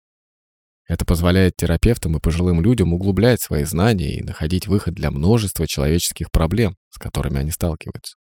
это 0.87 1.03
позволяет 1.03 1.57
терапевтам 1.57 2.15
и 2.15 2.19
пожилым 2.19 2.61
людям 2.61 2.93
углублять 2.93 3.41
свои 3.41 3.65
знания 3.65 4.15
и 4.15 4.23
находить 4.23 4.67
выход 4.67 4.93
для 4.93 5.11
множества 5.11 5.67
человеческих 5.67 6.31
проблем, 6.31 6.77
с 6.89 6.97
которыми 6.97 7.39
они 7.39 7.51
сталкиваются. 7.51 8.15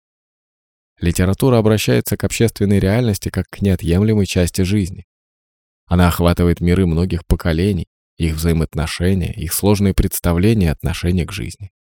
Литература 0.99 1.57
обращается 1.57 2.15
к 2.15 2.23
общественной 2.23 2.79
реальности 2.79 3.29
как 3.29 3.47
к 3.49 3.61
неотъемлемой 3.61 4.25
части 4.25 4.61
жизни. 4.61 5.05
Она 5.85 6.07
охватывает 6.07 6.61
миры 6.61 6.85
многих 6.85 7.25
поколений, 7.25 7.87
их 8.17 8.35
взаимоотношения, 8.35 9.33
их 9.33 9.53
сложные 9.53 9.93
представления 9.93 10.67
и 10.67 10.69
отношения 10.69 11.25
к 11.25 11.33
жизни. 11.33 11.71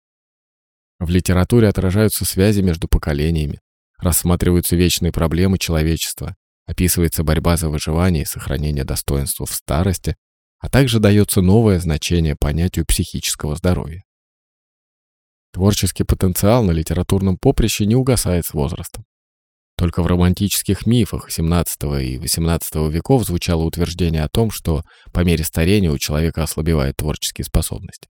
В 0.99 1.11
литературе 1.11 1.69
отражаются 1.69 2.25
связи 2.25 2.61
между 2.61 2.89
поколениями, 2.89 3.61
рассматриваются 3.99 4.75
вечные 4.75 5.13
проблемы 5.13 5.59
человечества, 5.59 6.35
описывается 6.67 7.23
борьба 7.23 7.57
за 7.57 7.69
выживание 7.69 8.23
и 8.23 8.27
сохранение 8.27 8.85
достоинства 8.85 9.47
в 9.47 9.53
старости, 9.53 10.17
а 10.63 10.69
также 10.69 11.01
дается 11.01 11.43
новое 11.43 11.81
значение 11.81 12.37
понятию 12.37 12.87
психического 12.87 13.57
здоровья. 13.57 14.05
Творческий 15.53 16.05
потенциал 16.05 16.63
на 16.63 16.71
литературном 16.71 17.37
поприще 17.37 17.85
не 17.85 17.97
угасает 17.97 18.47
с 18.47 18.55
возрастом. 18.55 19.05
Только 19.77 20.03
в 20.03 20.07
романтических 20.07 20.87
мифах 20.87 21.29
XVII 21.29 22.05
и 22.05 22.17
XVIII 22.17 22.91
веков 22.91 23.25
звучало 23.25 23.65
утверждение 23.65 24.23
о 24.23 24.29
том, 24.29 24.51
что 24.53 24.83
по 25.13 25.21
мере 25.25 25.45
старения 25.45 25.91
у 25.91 25.99
человека 25.99 26.45
ослабевают 26.45 26.97
творческие 26.97 27.45
способности. 27.45 28.09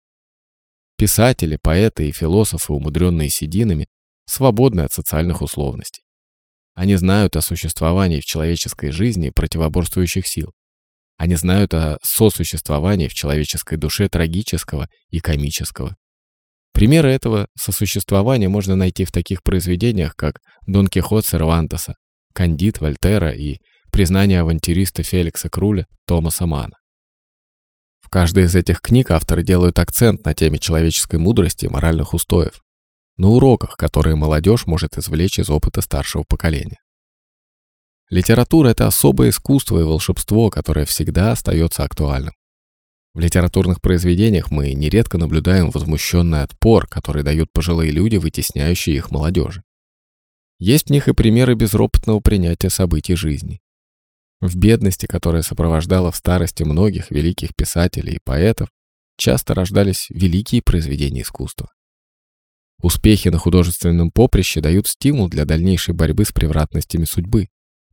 Писатели, 0.98 1.60
поэты 1.62 2.08
и 2.08 2.13
философы, 2.13 2.72
умудренные 2.72 3.30
сединами, 3.30 3.88
свободны 4.25 4.82
от 4.82 4.94
социальных 4.94 5.42
условностей. 5.42 6.04
Они 6.75 6.96
знают 6.96 7.36
о 7.36 7.42
существовании 7.42 8.22
в 8.22 8.25
человеческой 8.25 8.92
жизни 8.92 9.32
противоборствующих 9.32 10.25
сил, 10.25 10.54
они 11.18 11.36
знают 11.36 11.74
о 11.74 11.98
сосуществовании 12.04 13.08
в 13.08 13.14
человеческой 13.14 13.78
душе 13.78 14.08
трагического 14.08 14.88
и 15.10 15.20
комического. 15.20 15.96
Примеры 16.74 17.10
этого 17.10 17.48
сосуществования 17.58 18.50
можно 18.50 18.76
найти 18.76 19.04
в 19.04 19.12
таких 19.12 19.42
произведениях, 19.42 20.16
как 20.16 20.40
«Дон 20.68 20.88
Кихот 20.88 21.26
Сервантеса», 21.26 21.96
«Кандид» 22.34 22.80
Вольтера 22.82 23.32
и 23.32 23.58
«Признание 23.92 24.42
авантюриста 24.42 25.02
Феликса 25.02 25.50
Круля» 25.50 25.88
Томаса 26.06 26.46
Мана. 26.46 26.76
В 28.02 28.10
каждой 28.10 28.44
из 28.44 28.56
этих 28.56 28.80
книг 28.80 29.10
авторы 29.10 29.44
делают 29.44 29.80
акцент 29.80 30.24
на 30.24 30.36
теме 30.36 30.60
человеческой 30.60 31.20
мудрости 31.20 31.66
и 31.66 31.70
моральных 31.70 32.14
устоев, 32.14 32.62
на 33.18 33.30
уроках, 33.30 33.76
которые 33.76 34.16
молодежь 34.16 34.68
может 34.68 34.98
извлечь 34.98 35.40
из 35.40 35.50
опыта 35.50 35.82
старшего 35.82 36.24
поколения. 36.24 36.78
Литература— 38.10 38.70
это 38.70 38.88
особое 38.88 39.30
искусство 39.30 39.80
и 39.80 39.84
волшебство, 39.84 40.50
которое 40.50 40.86
всегда 40.86 41.34
остается 41.34 41.84
актуальным. 41.84 42.34
В 43.14 43.20
литературных 43.20 43.82
произведениях 43.82 44.50
мы 44.50 44.74
нередко 44.74 45.18
наблюдаем 45.18 45.72
возмущенный 45.72 46.44
отпор, 46.44 46.88
который 46.88 47.24
дают 47.24 47.52
пожилые 47.52 47.92
люди, 47.92 48.16
вытесняющие 48.16 48.96
их 48.96 49.12
молодежи. 49.12 49.64
Есть 50.60 50.88
в 50.88 50.90
них 50.92 51.08
и 51.08 51.14
примеры 51.14 51.56
безропотного 51.56 52.20
принятия 52.22 52.70
событий 52.70 53.16
жизни. 53.16 53.60
В 54.40 54.56
бедности, 54.56 55.06
которая 55.06 55.42
сопровождала 55.42 56.12
в 56.12 56.16
старости 56.16 56.64
многих 56.64 57.12
великих 57.12 57.56
писателей 57.56 58.16
и 58.16 58.22
поэтов, 58.24 58.70
часто 59.18 59.54
рождались 59.54 60.08
великие 60.10 60.62
произведения 60.62 61.24
искусства. 61.24 61.72
Успехи 62.82 63.30
на 63.30 63.40
художественном 63.40 64.12
поприще 64.12 64.62
дают 64.62 64.88
стимул 64.88 65.28
для 65.28 65.46
дальнейшей 65.46 65.96
борьбы 65.96 66.24
с 66.24 66.32
превратностями 66.32 67.06
судьбы 67.06 67.48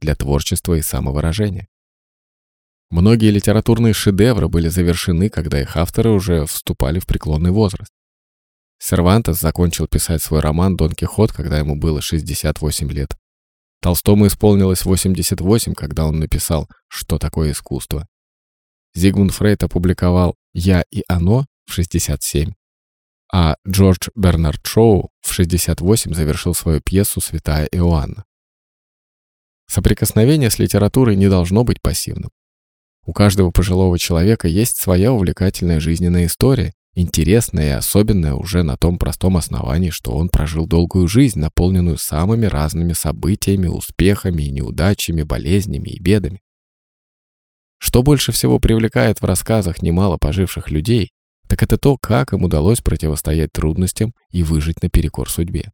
для 0.05 0.15
творчества 0.15 0.75
и 0.75 0.83
самовыражения. 0.83 1.67
Многие 2.91 3.31
литературные 3.31 3.95
шедевры 3.95 4.49
были 4.49 4.69
завершены, 4.69 5.31
когда 5.31 5.61
их 5.61 5.77
авторы 5.77 6.11
уже 6.11 6.45
вступали 6.45 6.99
в 6.99 7.07
преклонный 7.07 7.51
возраст. 7.51 7.91
Сервантес 8.79 9.41
закончил 9.41 9.89
писать 9.89 10.23
свой 10.23 10.41
роман 10.41 10.77
«Дон 10.77 10.93
Кихот», 10.93 11.33
когда 11.33 11.59
ему 11.59 11.75
было 11.75 12.03
68 12.03 12.91
лет. 12.93 13.17
Толстому 13.81 14.27
исполнилось 14.27 14.85
88, 14.85 15.75
когда 15.75 16.05
он 16.05 16.21
написал 16.21 16.69
«Что 16.89 17.19
такое 17.19 17.53
искусство?». 17.53 18.07
Зигмунд 18.95 19.33
Фрейд 19.33 19.63
опубликовал 19.63 20.37
«Я 20.53 20.85
и 20.91 21.03
оно» 21.09 21.47
в 21.67 21.73
67, 21.73 22.53
а 23.33 23.57
Джордж 23.67 24.09
Бернард 24.15 24.65
Шоу 24.67 25.11
в 25.23 25.33
68 25.33 26.13
завершил 26.13 26.55
свою 26.55 26.81
пьесу 26.81 27.21
«Святая 27.21 27.67
Иоанна». 27.73 28.25
Соприкосновение 29.67 30.51
с 30.51 30.59
литературой 30.59 31.17
не 31.17 31.29
должно 31.29 31.65
быть 31.65 31.81
пассивным. 31.83 32.31
У 33.07 33.13
каждого 33.13 33.51
пожилого 33.51 33.99
человека 33.99 34.49
есть 34.49 34.77
своя 34.77 35.13
увлекательная 35.13 35.81
жизненная 35.81 36.27
история, 36.27 36.73
интересное 36.95 37.69
и 37.69 37.79
особенное 37.79 38.35
уже 38.35 38.63
на 38.63 38.77
том 38.77 38.99
простом 38.99 39.37
основании, 39.37 39.91
что 39.91 40.13
он 40.13 40.29
прожил 40.29 40.67
долгую 40.67 41.07
жизнь, 41.09 41.39
наполненную 41.39 41.99
самыми 41.99 42.47
разными 42.47 42.93
событиями, 42.93 43.67
успехами 43.67 44.45
и 44.45 44.51
неудачами, 44.51 45.23
болезнями 45.23 45.91
и 45.91 46.01
бедами. 46.01 46.41
Что 47.79 48.03
больше 48.03 48.33
всего 48.33 48.59
привлекает 48.59 49.21
в 49.21 49.25
рассказах 49.25 49.83
немало 49.83 50.17
поживших 50.17 50.71
людей, 50.71 51.11
так 51.49 51.63
это 51.63 51.77
то, 51.77 51.99
как 51.99 52.33
им 52.33 52.43
удалось 52.45 52.81
противостоять 52.81 53.53
трудностям 53.53 54.15
и 54.31 54.43
выжить 54.43 54.83
наперекор 54.83 55.29
судьбе. 55.31 55.73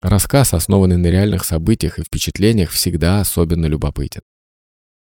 Рассказ, 0.00 0.54
основанный 0.54 0.96
на 0.96 1.08
реальных 1.08 1.44
событиях 1.44 1.98
и 1.98 2.04
впечатлениях, 2.04 2.70
всегда 2.70 3.20
особенно 3.20 3.66
любопытен. 3.66 4.22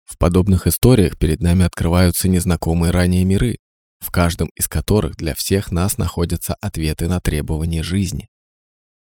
В 0.04 0.16
подобных 0.18 0.68
историях 0.68 1.18
перед 1.18 1.40
нами 1.40 1.64
открываются 1.64 2.28
незнакомые 2.28 2.92
ранее 2.92 3.24
миры, 3.24 3.58
в 3.98 4.12
каждом 4.12 4.50
из 4.54 4.68
которых 4.68 5.16
для 5.16 5.34
всех 5.34 5.72
нас 5.72 5.98
находятся 5.98 6.54
ответы 6.60 7.08
на 7.08 7.20
требования 7.20 7.82
жизни. 7.82 8.28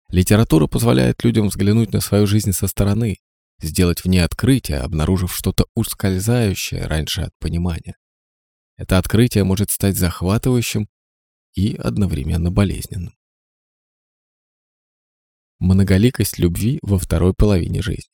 Литература 0.09 0.67
позволяет 0.67 1.23
людям 1.23 1.47
взглянуть 1.47 1.93
на 1.93 2.01
свою 2.01 2.27
жизнь 2.27 2.51
со 2.51 2.67
стороны, 2.67 3.17
сделать 3.59 4.03
в 4.03 4.07
ней 4.07 4.19
открытие, 4.19 4.79
обнаружив 4.79 5.33
что-то 5.33 5.65
ускользающее 5.73 6.85
раньше 6.85 7.21
от 7.21 7.31
понимания. 7.39 7.95
Это 8.77 8.97
открытие 8.97 9.45
может 9.45 9.71
стать 9.71 9.97
захватывающим 9.97 10.89
и 11.55 11.75
одновременно 11.75 12.51
болезненным. 12.51 13.13
Многоликость 15.61 16.39
любви 16.39 16.79
во 16.81 16.97
второй 16.97 17.35
половине 17.35 17.83
жизни. 17.83 18.09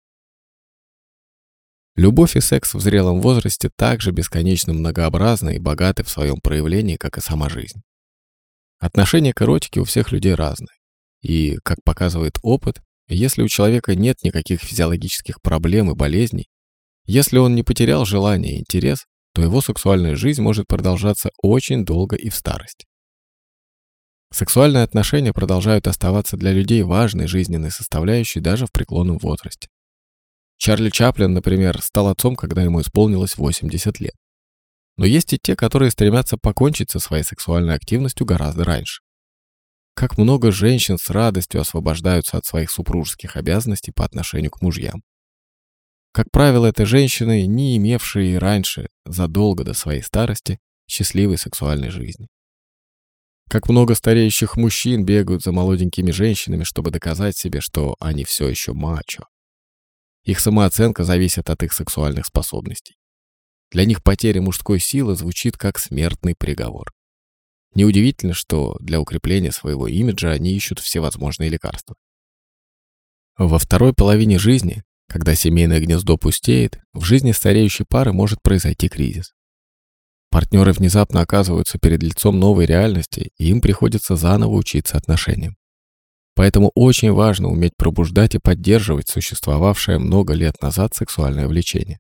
Любовь 1.96 2.36
и 2.36 2.42
секс 2.42 2.74
в 2.74 2.82
зрелом 2.82 3.22
возрасте 3.22 3.70
также 3.74 4.12
бесконечно 4.12 4.74
многообразны 4.74 5.56
и 5.56 5.60
богаты 5.60 6.04
в 6.04 6.10
своем 6.10 6.42
проявлении, 6.42 6.98
как 6.98 7.18
и 7.18 7.22
сама 7.22 7.48
жизнь. 7.48 7.80
Отношение 8.80 9.34
к 9.34 9.42
эротике 9.42 9.80
у 9.80 9.86
всех 9.86 10.12
людей 10.12 10.36
разное. 10.36 10.76
И, 11.22 11.56
как 11.64 11.78
показывает 11.86 12.34
опыт, 12.42 12.82
если 13.08 13.44
у 13.44 13.48
человека 13.48 13.96
нет 13.96 14.18
никаких 14.24 14.60
физиологических 14.60 15.42
проблем 15.42 15.90
и 15.90 15.96
болезней, 15.96 16.50
если 17.06 17.38
он 17.38 17.56
не 17.56 17.64
потерял 17.64 18.04
желание 18.04 18.58
и 18.58 18.60
интерес, 18.60 19.06
то 19.34 19.42
его 19.42 19.62
сексуальная 19.62 20.18
жизнь 20.18 20.42
может 20.42 20.68
продолжаться 20.68 21.30
очень 21.42 21.86
долго 21.86 22.18
и 22.18 22.28
в 22.28 22.36
старости. 22.36 22.88
Сексуальные 24.32 24.84
отношения 24.84 25.34
продолжают 25.34 25.88
оставаться 25.88 26.38
для 26.38 26.52
людей 26.52 26.84
важной 26.84 27.28
жизненной 27.28 27.72
составляющей 27.72 28.40
даже 28.40 28.66
в 28.66 28.72
преклонном 28.72 29.18
возрасте. 29.20 29.70
Чарли 30.58 30.90
Чаплин, 30.90 31.34
например, 31.34 31.82
стал 31.82 32.08
отцом, 32.08 32.36
когда 32.36 32.64
ему 32.64 32.82
исполнилось 32.82 33.38
80 33.38 34.00
лет. 34.00 34.16
Но 34.98 35.06
есть 35.06 35.32
и 35.34 35.40
те, 35.42 35.56
которые 35.56 35.92
стремятся 35.92 36.38
покончить 36.38 36.90
со 36.90 37.00
своей 37.00 37.24
сексуальной 37.24 37.76
активностью 37.76 38.26
гораздо 38.26 38.64
раньше. 38.66 39.02
Как 39.94 40.18
много 40.18 40.52
женщин 40.52 40.98
с 40.98 41.10
радостью 41.10 41.62
освобождаются 41.62 42.38
от 42.38 42.46
своих 42.46 42.70
супружеских 42.72 43.36
обязанностей 43.36 43.92
по 43.92 44.06
отношению 44.06 44.52
к 44.52 44.62
мужьям. 44.62 45.04
Как 46.12 46.32
правило, 46.32 46.66
это 46.66 46.86
женщины, 46.86 47.46
не 47.46 47.78
имевшие 47.78 48.40
раньше, 48.40 48.90
задолго 49.06 49.64
до 49.64 49.74
своей 49.74 50.02
старости, 50.02 50.60
счастливой 50.88 51.38
сексуальной 51.38 51.90
жизни. 51.90 52.28
Как 53.50 53.70
много 53.70 53.96
стареющих 53.96 54.58
мужчин 54.58 55.06
бегают 55.06 55.44
за 55.44 55.54
молоденькими 55.54 56.12
женщинами, 56.12 56.64
чтобы 56.64 56.92
доказать 56.92 57.38
себе, 57.38 57.62
что 57.62 57.96
они 58.00 58.26
все 58.26 58.50
еще 58.50 58.74
мачо. 58.74 59.24
Их 60.26 60.42
самооценка 60.42 61.06
зависит 61.06 61.50
от 61.50 61.64
их 61.64 61.72
сексуальных 61.72 62.26
способностей. 62.26 62.98
Для 63.72 63.86
них 63.86 64.04
потеря 64.04 64.42
мужской 64.42 64.80
силы 64.80 65.16
звучит 65.16 65.58
как 65.58 65.80
смертный 65.80 66.36
приговор. 66.38 66.92
Неудивительно, 67.74 68.34
что 68.34 68.76
для 68.82 69.00
укрепления 69.00 69.52
своего 69.54 69.88
имиджа 69.88 70.32
они 70.32 70.54
ищут 70.54 70.80
всевозможные 70.80 71.50
лекарства. 71.50 71.96
Во 73.38 73.60
второй 73.60 73.94
половине 73.94 74.40
жизни, 74.40 74.84
когда 75.08 75.36
семейное 75.36 75.80
гнездо 75.80 76.18
пустеет, 76.18 76.80
в 76.94 77.04
жизни 77.04 77.32
стареющей 77.32 77.86
пары 77.86 78.12
может 78.12 78.42
произойти 78.42 78.90
кризис. 78.90 79.34
Партнеры 80.38 80.72
внезапно 80.72 81.22
оказываются 81.22 81.80
перед 81.80 82.04
лицом 82.04 82.40
новой 82.40 82.68
реальности, 82.68 83.32
и 83.40 83.50
им 83.50 83.60
приходится 83.60 84.16
заново 84.16 84.52
учиться 84.52 84.96
отношениям. 84.96 85.56
Поэтому 86.36 86.72
очень 86.76 87.12
важно 87.12 87.48
уметь 87.48 87.76
пробуждать 87.76 88.36
и 88.36 88.38
поддерживать 88.38 89.10
существовавшее 89.10 89.98
много 89.98 90.36
лет 90.36 90.62
назад 90.62 90.94
сексуальное 90.94 91.48
влечение. 91.48 91.98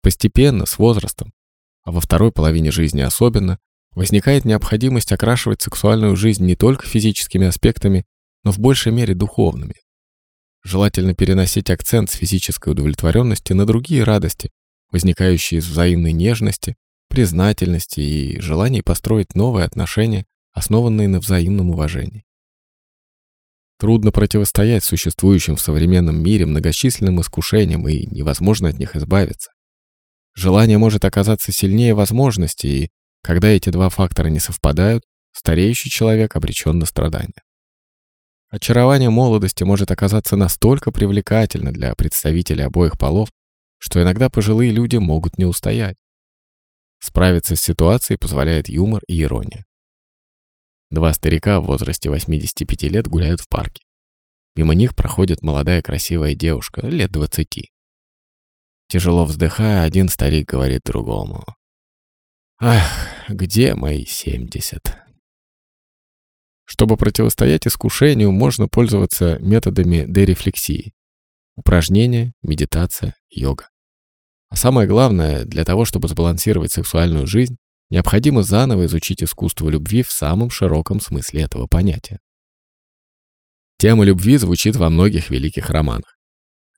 Постепенно, 0.00 0.64
с 0.64 0.78
возрастом, 0.78 1.34
а 1.82 1.92
во 1.92 2.00
второй 2.00 2.32
половине 2.32 2.70
жизни 2.70 3.02
особенно, 3.02 3.58
возникает 3.90 4.46
необходимость 4.46 5.12
окрашивать 5.12 5.60
сексуальную 5.60 6.16
жизнь 6.16 6.46
не 6.46 6.56
только 6.56 6.86
физическими 6.86 7.46
аспектами, 7.46 8.06
но 8.44 8.50
в 8.50 8.58
большей 8.58 8.92
мере 8.92 9.14
духовными. 9.14 9.74
Желательно 10.62 11.14
переносить 11.14 11.68
акцент 11.68 12.08
с 12.08 12.14
физической 12.14 12.70
удовлетворенности 12.70 13.52
на 13.52 13.66
другие 13.66 14.04
радости, 14.04 14.52
возникающие 14.90 15.60
из 15.60 15.68
взаимной 15.68 16.12
нежности, 16.12 16.76
признательности 17.14 18.00
и 18.00 18.40
желаний 18.40 18.82
построить 18.82 19.36
новые 19.36 19.66
отношения, 19.66 20.26
основанные 20.52 21.06
на 21.06 21.20
взаимном 21.20 21.70
уважении. 21.70 22.24
Трудно 23.78 24.10
противостоять 24.10 24.82
существующим 24.82 25.54
в 25.54 25.60
современном 25.60 26.20
мире 26.20 26.44
многочисленным 26.44 27.20
искушениям, 27.20 27.86
и 27.88 28.04
невозможно 28.06 28.68
от 28.68 28.80
них 28.80 28.96
избавиться. 28.96 29.52
Желание 30.34 30.76
может 30.76 31.04
оказаться 31.04 31.52
сильнее 31.52 31.94
возможности, 31.94 32.66
и 32.66 32.90
когда 33.22 33.46
эти 33.46 33.70
два 33.70 33.90
фактора 33.90 34.26
не 34.26 34.40
совпадают, 34.40 35.04
стареющий 35.30 35.90
человек 35.90 36.34
обречен 36.34 36.80
на 36.80 36.86
страдания. 36.86 37.44
Очарование 38.50 39.10
молодости 39.10 39.62
может 39.62 39.92
оказаться 39.92 40.34
настолько 40.34 40.90
привлекательно 40.90 41.72
для 41.72 41.94
представителей 41.94 42.64
обоих 42.64 42.98
полов, 42.98 43.28
что 43.78 44.02
иногда 44.02 44.28
пожилые 44.30 44.72
люди 44.72 44.96
могут 44.96 45.38
не 45.38 45.44
устоять. 45.44 45.94
Справиться 47.04 47.54
с 47.54 47.60
ситуацией 47.60 48.16
позволяет 48.16 48.70
юмор 48.70 49.02
и 49.06 49.20
ирония. 49.20 49.66
Два 50.90 51.12
старика 51.12 51.60
в 51.60 51.66
возрасте 51.66 52.08
85 52.08 52.82
лет 52.84 53.08
гуляют 53.08 53.42
в 53.42 53.48
парке. 53.50 53.84
Мимо 54.56 54.74
них 54.74 54.96
проходит 54.96 55.42
молодая 55.42 55.82
красивая 55.82 56.34
девушка, 56.34 56.80
лет 56.86 57.10
20. 57.10 57.70
Тяжело 58.88 59.26
вздыхая, 59.26 59.82
один 59.82 60.08
старик 60.08 60.48
говорит 60.48 60.80
другому. 60.86 61.44
«Ах, 62.58 63.06
где 63.28 63.74
мои 63.74 64.06
70?» 64.06 64.78
Чтобы 66.64 66.96
противостоять 66.96 67.66
искушению, 67.66 68.32
можно 68.32 68.66
пользоваться 68.66 69.36
методами 69.40 70.06
дерефлексии. 70.08 70.94
Упражнения, 71.54 72.32
медитация, 72.42 73.14
йога. 73.28 73.68
А 74.54 74.56
самое 74.56 74.88
главное, 74.88 75.44
для 75.44 75.64
того, 75.64 75.84
чтобы 75.84 76.08
сбалансировать 76.08 76.72
сексуальную 76.72 77.26
жизнь, 77.26 77.56
Необходимо 77.90 78.42
заново 78.42 78.86
изучить 78.86 79.22
искусство 79.22 79.68
любви 79.68 80.02
в 80.02 80.10
самом 80.10 80.50
широком 80.50 81.00
смысле 81.00 81.42
этого 81.42 81.66
понятия. 81.66 82.18
Тема 83.78 84.04
любви 84.04 84.36
звучит 84.36 84.76
во 84.76 84.90
многих 84.90 85.30
великих 85.30 85.70
романах. 85.70 86.16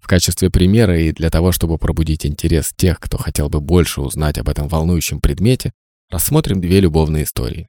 В 0.00 0.06
качестве 0.08 0.50
примера 0.50 1.00
и 1.00 1.12
для 1.12 1.30
того, 1.30 1.52
чтобы 1.52 1.78
пробудить 1.78 2.26
интерес 2.26 2.72
тех, 2.76 3.00
кто 3.00 3.18
хотел 3.18 3.48
бы 3.48 3.60
больше 3.60 4.00
узнать 4.00 4.38
об 4.38 4.48
этом 4.48 4.68
волнующем 4.68 5.20
предмете, 5.20 5.72
рассмотрим 6.10 6.60
две 6.60 6.80
любовные 6.80 7.24
истории. 7.24 7.68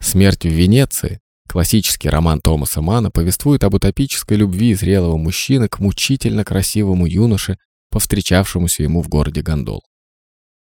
«Смерть 0.00 0.44
в 0.44 0.50
Венеции» 0.50 1.20
Классический 1.48 2.10
роман 2.10 2.42
Томаса 2.42 2.82
Мана 2.82 3.10
повествует 3.10 3.64
об 3.64 3.72
утопической 3.72 4.36
любви 4.36 4.74
зрелого 4.74 5.16
мужчины 5.16 5.66
к 5.66 5.78
мучительно 5.78 6.44
красивому 6.44 7.06
юноше, 7.06 7.56
повстречавшемуся 7.90 8.82
ему 8.82 9.02
в 9.02 9.08
городе 9.08 9.42
Гондол. 9.42 9.82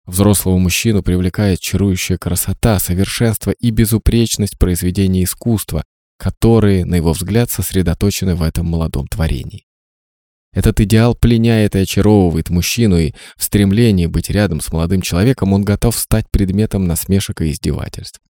Взрослого 0.04 0.58
мужчину 0.58 1.02
привлекает 1.02 1.60
чарующая 1.60 2.18
красота, 2.18 2.78
совершенство 2.78 3.52
и 3.52 3.70
безупречность 3.70 4.58
произведения 4.58 5.22
искусства, 5.22 5.84
которые, 6.18 6.84
на 6.84 6.96
его 6.96 7.12
взгляд, 7.12 7.50
сосредоточены 7.50 8.34
в 8.34 8.42
этом 8.42 8.66
молодом 8.66 9.06
творении. 9.06 9.66
Этот 10.52 10.80
идеал 10.80 11.14
пленяет 11.14 11.74
и 11.76 11.80
очаровывает 11.80 12.50
мужчину, 12.50 12.98
и 12.98 13.12
в 13.36 13.44
стремлении 13.44 14.06
быть 14.06 14.28
рядом 14.28 14.60
с 14.60 14.70
молодым 14.72 15.00
человеком 15.00 15.52
он 15.52 15.64
готов 15.64 15.96
стать 15.96 16.26
предметом 16.30 16.86
насмешек 16.86 17.40
и 17.40 17.50
издевательств. 17.50 18.20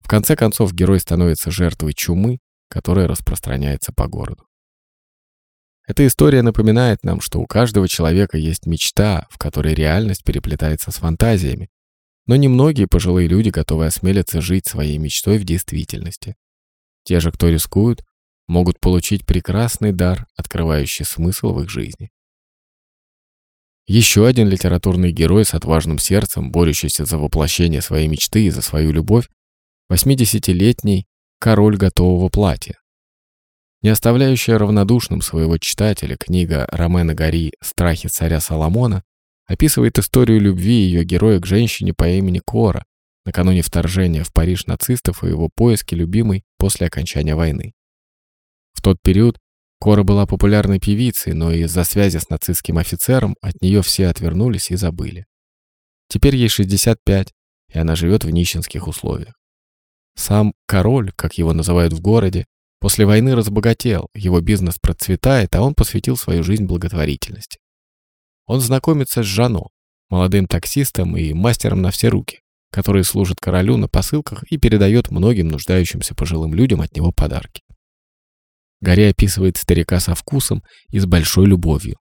В 0.00 0.08
конце 0.08 0.36
концов, 0.36 0.72
герой 0.72 1.00
становится 1.00 1.50
жертвой 1.50 1.94
чумы, 1.94 2.38
которая 2.68 3.08
распространяется 3.08 3.92
по 3.92 4.06
городу. 4.06 4.44
Эта 5.90 6.06
история 6.06 6.42
напоминает 6.42 7.02
нам, 7.02 7.20
что 7.20 7.40
у 7.40 7.46
каждого 7.46 7.88
человека 7.88 8.38
есть 8.38 8.64
мечта, 8.64 9.26
в 9.28 9.38
которой 9.38 9.74
реальность 9.74 10.22
переплетается 10.22 10.92
с 10.92 10.98
фантазиями. 10.98 11.68
Но 12.26 12.36
немногие 12.36 12.86
пожилые 12.86 13.26
люди 13.26 13.48
готовы 13.48 13.86
осмелиться 13.86 14.40
жить 14.40 14.68
своей 14.68 14.98
мечтой 14.98 15.38
в 15.38 15.44
действительности. 15.44 16.36
Те 17.02 17.18
же, 17.18 17.32
кто 17.32 17.48
рискуют, 17.48 18.04
могут 18.46 18.78
получить 18.78 19.26
прекрасный 19.26 19.90
дар, 19.90 20.28
открывающий 20.36 21.04
смысл 21.04 21.54
в 21.54 21.62
их 21.64 21.70
жизни. 21.70 22.12
Еще 23.88 24.28
один 24.28 24.46
литературный 24.48 25.10
герой 25.10 25.44
с 25.44 25.54
отважным 25.54 25.98
сердцем, 25.98 26.52
борющийся 26.52 27.04
за 27.04 27.18
воплощение 27.18 27.82
своей 27.82 28.06
мечты 28.06 28.44
и 28.44 28.50
за 28.50 28.62
свою 28.62 28.92
любовь, 28.92 29.28
80-летний 29.90 31.08
король 31.40 31.76
готового 31.76 32.28
платья. 32.28 32.79
Не 33.82 33.88
оставляющая 33.88 34.58
равнодушным 34.58 35.22
своего 35.22 35.56
читателя 35.56 36.16
книга 36.18 36.66
Ромена 36.70 37.14
Гори 37.14 37.54
«Страхи 37.62 38.08
царя 38.08 38.38
Соломона» 38.38 39.02
описывает 39.46 39.98
историю 39.98 40.38
любви 40.38 40.74
ее 40.74 41.02
героя 41.02 41.40
к 41.40 41.46
женщине 41.46 41.94
по 41.94 42.06
имени 42.06 42.42
Кора, 42.44 42.84
накануне 43.24 43.62
вторжения 43.62 44.22
в 44.22 44.34
Париж 44.34 44.66
нацистов 44.66 45.24
и 45.24 45.28
его 45.28 45.48
поиски 45.54 45.94
любимой 45.94 46.44
после 46.58 46.88
окончания 46.88 47.34
войны. 47.34 47.72
В 48.74 48.82
тот 48.82 48.98
период 49.02 49.38
Кора 49.80 50.02
была 50.02 50.26
популярной 50.26 50.78
певицей, 50.78 51.32
но 51.32 51.50
из-за 51.50 51.84
связи 51.84 52.18
с 52.18 52.28
нацистским 52.28 52.76
офицером 52.76 53.34
от 53.40 53.62
нее 53.62 53.80
все 53.80 54.08
отвернулись 54.08 54.70
и 54.70 54.76
забыли. 54.76 55.24
Теперь 56.08 56.36
ей 56.36 56.48
65, 56.50 57.32
и 57.72 57.78
она 57.78 57.96
живет 57.96 58.24
в 58.24 58.30
нищенских 58.30 58.86
условиях. 58.86 59.32
Сам 60.16 60.52
король, 60.66 61.12
как 61.16 61.38
его 61.38 61.54
называют 61.54 61.94
в 61.94 62.00
городе, 62.02 62.44
после 62.80 63.06
войны 63.06 63.36
разбогател, 63.36 64.08
его 64.14 64.40
бизнес 64.40 64.78
процветает, 64.80 65.54
а 65.54 65.62
он 65.62 65.74
посвятил 65.74 66.16
свою 66.16 66.42
жизнь 66.42 66.64
благотворительности. 66.64 67.58
Он 68.46 68.60
знакомится 68.60 69.22
с 69.22 69.26
Жано, 69.26 69.68
молодым 70.08 70.46
таксистом 70.46 71.16
и 71.16 71.32
мастером 71.32 71.82
на 71.82 71.90
все 71.90 72.08
руки, 72.08 72.40
который 72.72 73.04
служит 73.04 73.38
королю 73.40 73.76
на 73.76 73.88
посылках 73.88 74.42
и 74.50 74.58
передает 74.58 75.10
многим 75.10 75.48
нуждающимся 75.48 76.14
пожилым 76.14 76.54
людям 76.54 76.80
от 76.80 76.94
него 76.96 77.12
подарки. 77.12 77.62
Гарри 78.80 79.02
описывает 79.02 79.56
старика 79.56 80.00
со 80.00 80.14
вкусом 80.14 80.62
и 80.88 80.98
с 80.98 81.06
большой 81.06 81.46
любовью. 81.46 81.96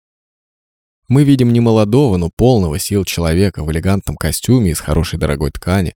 Мы 1.08 1.24
видим 1.24 1.52
не 1.52 1.60
молодого, 1.60 2.16
но 2.16 2.30
полного 2.34 2.78
сил 2.78 3.04
человека 3.04 3.64
в 3.64 3.70
элегантном 3.70 4.16
костюме 4.16 4.72
из 4.72 4.80
хорошей 4.80 5.18
дорогой 5.18 5.50
ткани, 5.52 5.94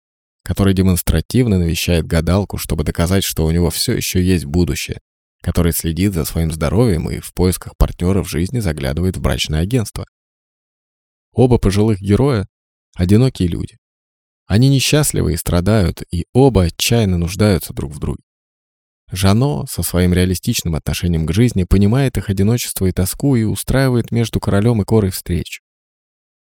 который 0.48 0.72
демонстративно 0.72 1.58
навещает 1.58 2.06
гадалку, 2.06 2.56
чтобы 2.56 2.82
доказать, 2.82 3.22
что 3.22 3.44
у 3.44 3.50
него 3.50 3.68
все 3.68 3.92
еще 3.92 4.24
есть 4.24 4.46
будущее, 4.46 4.98
который 5.42 5.72
следит 5.72 6.14
за 6.14 6.24
своим 6.24 6.50
здоровьем 6.50 7.10
и 7.10 7.18
в 7.18 7.34
поисках 7.34 7.76
партнера 7.76 8.22
в 8.22 8.30
жизни 8.30 8.58
заглядывает 8.58 9.18
в 9.18 9.20
брачное 9.20 9.60
агентство. 9.60 10.06
Оба 11.34 11.58
пожилых 11.58 12.00
героя– 12.00 12.46
одинокие 12.96 13.46
люди. 13.46 13.76
Они 14.46 14.70
несчастливы 14.70 15.34
и 15.34 15.36
страдают, 15.36 16.02
и 16.10 16.24
оба 16.32 16.62
отчаянно 16.62 17.18
нуждаются 17.18 17.74
друг 17.74 17.92
в 17.92 17.98
друге. 17.98 18.22
Жано 19.12 19.66
со 19.68 19.82
своим 19.82 20.14
реалистичным 20.14 20.76
отношением 20.76 21.26
к 21.26 21.32
жизни 21.34 21.64
понимает 21.64 22.16
их 22.16 22.30
одиночество 22.30 22.86
и 22.86 22.92
тоску 22.92 23.36
и 23.36 23.42
устраивает 23.42 24.12
между 24.12 24.40
королем 24.40 24.80
и 24.80 24.86
корой 24.86 25.10
встречу. 25.10 25.60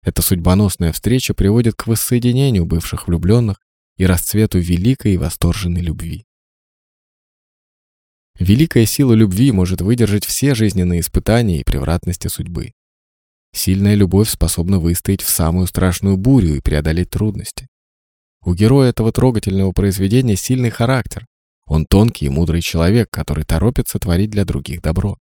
Эта 0.01 0.23
судьбоносная 0.23 0.91
встреча 0.93 1.35
приводит 1.35 1.75
к 1.75 1.85
воссоединению 1.85 2.65
бывших 2.65 3.07
влюбленных 3.07 3.57
и 3.97 4.05
расцвету 4.05 4.59
великой 4.59 5.13
и 5.13 5.17
восторженной 5.17 5.81
любви. 5.81 6.25
Великая 8.39 8.85
сила 8.85 9.13
любви 9.13 9.51
может 9.51 9.81
выдержать 9.81 10.25
все 10.25 10.55
жизненные 10.55 11.01
испытания 11.01 11.59
и 11.59 11.63
превратности 11.63 12.27
судьбы. 12.27 12.73
Сильная 13.53 13.93
любовь 13.93 14.29
способна 14.29 14.79
выстоять 14.79 15.21
в 15.21 15.29
самую 15.29 15.67
страшную 15.67 16.17
бурю 16.17 16.55
и 16.55 16.61
преодолеть 16.61 17.11
трудности. 17.11 17.67
У 18.43 18.55
героя 18.55 18.89
этого 18.89 19.11
трогательного 19.11 19.71
произведения 19.71 20.35
сильный 20.35 20.71
характер, 20.71 21.27
он 21.65 21.85
тонкий 21.85 22.25
и 22.25 22.29
мудрый 22.29 22.61
человек, 22.61 23.09
который 23.11 23.45
торопится 23.45 23.99
творить 23.99 24.31
для 24.31 24.43
других 24.43 24.81
добро. 24.81 25.17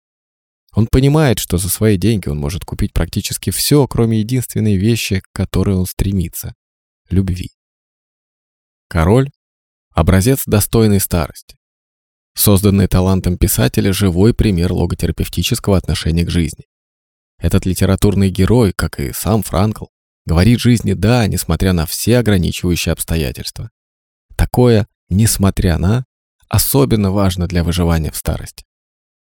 Он 0.72 0.86
понимает, 0.86 1.38
что 1.38 1.56
за 1.56 1.68
свои 1.70 1.96
деньги 1.96 2.28
он 2.28 2.38
может 2.38 2.64
купить 2.64 2.92
практически 2.92 3.50
все, 3.50 3.88
кроме 3.88 4.20
единственной 4.20 4.76
вещи, 4.76 5.20
к 5.20 5.26
которой 5.32 5.74
он 5.74 5.86
стремится— 5.86 6.54
любви. 7.10 7.50
Король— 8.88 9.30
образец 9.94 10.42
достойной 10.46 11.00
старости. 11.00 11.56
Созданный 12.34 12.86
талантом 12.86 13.36
писателя 13.36 13.92
живой 13.92 14.32
пример 14.32 14.72
логотерапевтического 14.72 15.76
отношения 15.76 16.24
к 16.24 16.30
жизни. 16.30 16.64
Этот 17.38 17.66
литературный 17.66 18.30
герой, 18.30 18.72
как 18.72 18.98
и 18.98 19.12
сам 19.12 19.42
Франкл, 19.42 19.86
говорит 20.24 20.60
жизни 20.60 20.94
«да», 20.94 21.26
несмотря 21.26 21.72
на 21.72 21.86
все 21.86 22.18
ограничивающие 22.18 22.92
обстоятельства. 22.92 23.70
Такое 24.36 24.86
«несмотря 25.08 25.78
на» 25.78 26.04
особенно 26.48 27.10
важно 27.10 27.46
для 27.46 27.62
выживания 27.62 28.10
в 28.10 28.16
старости. 28.16 28.64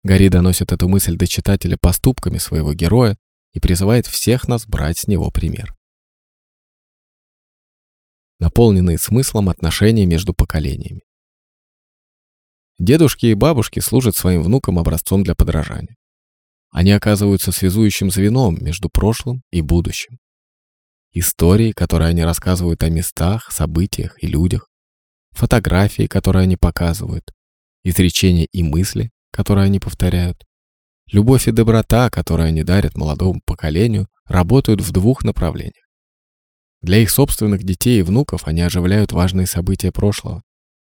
Гори 0.03 0.29
доносит 0.29 0.71
эту 0.71 0.87
мысль 0.87 1.15
до 1.17 1.25
читателя 1.27 1.77
поступками 1.81 2.37
своего 2.37 2.73
героя 2.73 3.17
и 3.53 3.59
призывает 3.59 4.05
всех 4.05 4.47
нас 4.47 4.67
брать 4.67 4.99
с 4.99 5.07
него 5.07 5.31
пример. 5.31 5.74
Наполненные 8.57 8.97
смыслом 8.97 9.49
отношения 9.49 10.05
между 10.05 10.33
поколениями. 10.33 11.01
Дедушки 12.79 13.25
и 13.25 13.33
бабушки 13.33 13.81
служат 13.81 14.15
своим 14.15 14.43
внукам 14.43 14.79
образцом 14.79 15.23
для 15.25 15.35
подражания. 15.35 15.97
Они 16.71 16.93
оказываются 16.93 17.51
связующим 17.51 18.09
звеном 18.09 18.55
между 18.63 18.89
прошлым 18.89 19.41
и 19.51 19.59
будущим. 19.59 20.19
Истории, 21.11 21.73
которые 21.73 22.07
они 22.07 22.23
рассказывают 22.23 22.81
о 22.83 22.89
местах, 22.89 23.51
событиях 23.51 24.23
и 24.23 24.27
людях, 24.27 24.69
фотографии, 25.31 26.07
которые 26.07 26.43
они 26.43 26.55
показывают, 26.55 27.33
изречения 27.83 28.47
и 28.53 28.63
мысли, 28.63 29.11
которые 29.31 29.65
они 29.65 29.81
повторяют. 29.81 30.45
Любовь 31.11 31.49
и 31.49 31.51
доброта, 31.51 32.09
которые 32.09 32.47
они 32.47 32.63
дарят 32.63 32.95
молодому 32.95 33.41
поколению, 33.45 34.07
работают 34.23 34.79
в 34.79 34.93
двух 34.93 35.25
направлениях. 35.25 35.84
Для 36.85 36.99
их 36.99 37.09
собственных 37.09 37.63
детей 37.63 37.97
и 37.97 38.03
внуков 38.03 38.47
они 38.47 38.61
оживляют 38.61 39.11
важные 39.11 39.47
события 39.47 39.91
прошлого. 39.91 40.43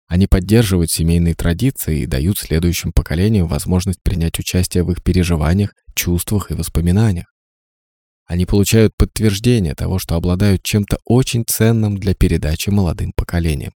Они 0.06 0.28
поддерживают 0.28 0.88
семейные 0.88 1.34
традиции 1.34 2.02
и 2.02 2.06
дают 2.06 2.38
следующим 2.38 2.92
поколениям 2.92 3.48
возможность 3.48 4.00
принять 4.00 4.38
участие 4.38 4.84
в 4.84 4.92
их 4.92 5.02
переживаниях, 5.02 5.74
чувствах 5.96 6.52
и 6.52 6.54
воспоминаниях. 6.54 7.26
Они 8.24 8.46
получают 8.46 8.92
подтверждение 8.96 9.74
того, 9.74 9.98
что 9.98 10.14
обладают 10.14 10.62
чем-то 10.62 11.00
очень 11.04 11.42
ценным 11.44 11.98
для 11.98 12.14
передачи 12.14 12.70
молодым 12.70 13.10
поколениям. 13.16 13.72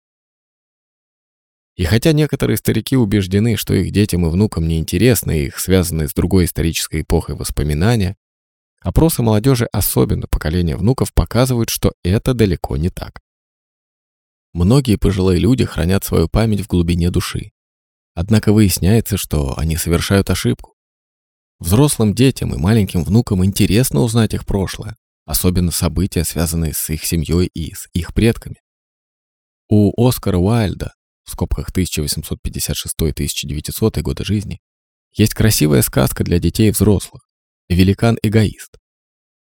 И 1.77 1.85
хотя 1.85 2.11
некоторые 2.11 2.57
старики 2.57 2.97
убеждены, 2.97 3.55
что 3.55 3.73
их 3.73 3.93
детям 3.93 4.25
и 4.25 4.29
внукам 4.29 4.67
неинтересны 4.67 5.45
их 5.45 5.59
связанные 5.59 6.09
с 6.09 6.13
другой 6.13 6.43
исторической 6.43 7.03
эпохой 7.03 7.35
воспоминания, 7.35 8.17
опросы 8.81 9.21
молодежи, 9.21 9.67
особенно 9.71 10.27
поколения 10.27 10.75
внуков, 10.75 11.13
показывают, 11.13 11.69
что 11.69 11.93
это 12.03 12.33
далеко 12.33 12.77
не 12.77 12.89
так. 12.89 13.21
Многие 14.53 14.97
пожилые 14.97 15.39
люди 15.39 15.65
хранят 15.65 16.03
свою 16.03 16.27
память 16.27 16.61
в 16.61 16.67
глубине 16.67 17.09
души. 17.09 17.51
Однако 18.13 18.51
выясняется, 18.51 19.17
что 19.17 19.57
они 19.57 19.77
совершают 19.77 20.29
ошибку. 20.29 20.75
Взрослым 21.59 22.13
детям 22.13 22.53
и 22.53 22.57
маленьким 22.57 23.03
внукам 23.03 23.45
интересно 23.45 24.01
узнать 24.01 24.33
их 24.33 24.45
прошлое, 24.45 24.97
особенно 25.25 25.71
события, 25.71 26.25
связанные 26.25 26.73
с 26.73 26.89
их 26.89 27.05
семьей 27.05 27.49
и 27.53 27.73
с 27.73 27.87
их 27.93 28.13
предками. 28.13 28.57
У 29.69 29.93
Оскара 30.05 30.37
Уайльда 30.37 30.91
в 31.23 31.31
скобках 31.31 31.71
1856-1900 31.71 34.01
годы 34.01 34.25
жизни, 34.25 34.59
есть 35.13 35.33
красивая 35.33 35.81
сказка 35.81 36.23
для 36.23 36.39
детей 36.39 36.69
и 36.69 36.71
взрослых 36.71 37.23
«Великан-эгоист». 37.73 38.77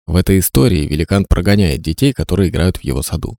В 0.05 0.15
этой 0.15 0.39
истории 0.39 0.87
великан 0.87 1.25
прогоняет 1.25 1.81
детей, 1.81 2.13
которые 2.13 2.49
играют 2.49 2.77
в 2.77 2.83
его 2.83 3.01
саду. 3.01 3.37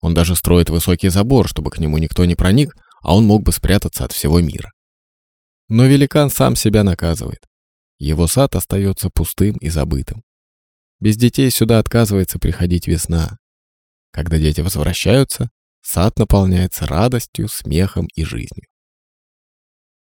Он 0.00 0.14
даже 0.14 0.36
строит 0.36 0.70
высокий 0.70 1.08
забор, 1.08 1.48
чтобы 1.48 1.70
к 1.70 1.78
нему 1.78 1.98
никто 1.98 2.24
не 2.24 2.34
проник, 2.34 2.74
а 3.02 3.16
он 3.16 3.24
мог 3.24 3.42
бы 3.42 3.52
спрятаться 3.52 4.04
от 4.04 4.12
всего 4.12 4.40
мира. 4.40 4.72
Но 5.68 5.86
великан 5.86 6.30
сам 6.30 6.56
себя 6.56 6.84
наказывает. 6.84 7.40
Его 7.98 8.26
сад 8.26 8.54
остается 8.54 9.10
пустым 9.10 9.56
и 9.56 9.68
забытым. 9.68 10.22
Без 11.00 11.16
детей 11.16 11.50
сюда 11.50 11.78
отказывается 11.78 12.38
приходить 12.38 12.86
весна. 12.86 13.38
Когда 14.12 14.38
дети 14.38 14.60
возвращаются, 14.60 15.50
Сад 15.88 16.18
наполняется 16.18 16.84
радостью, 16.84 17.46
смехом 17.48 18.08
и 18.16 18.24
жизнью. 18.24 18.66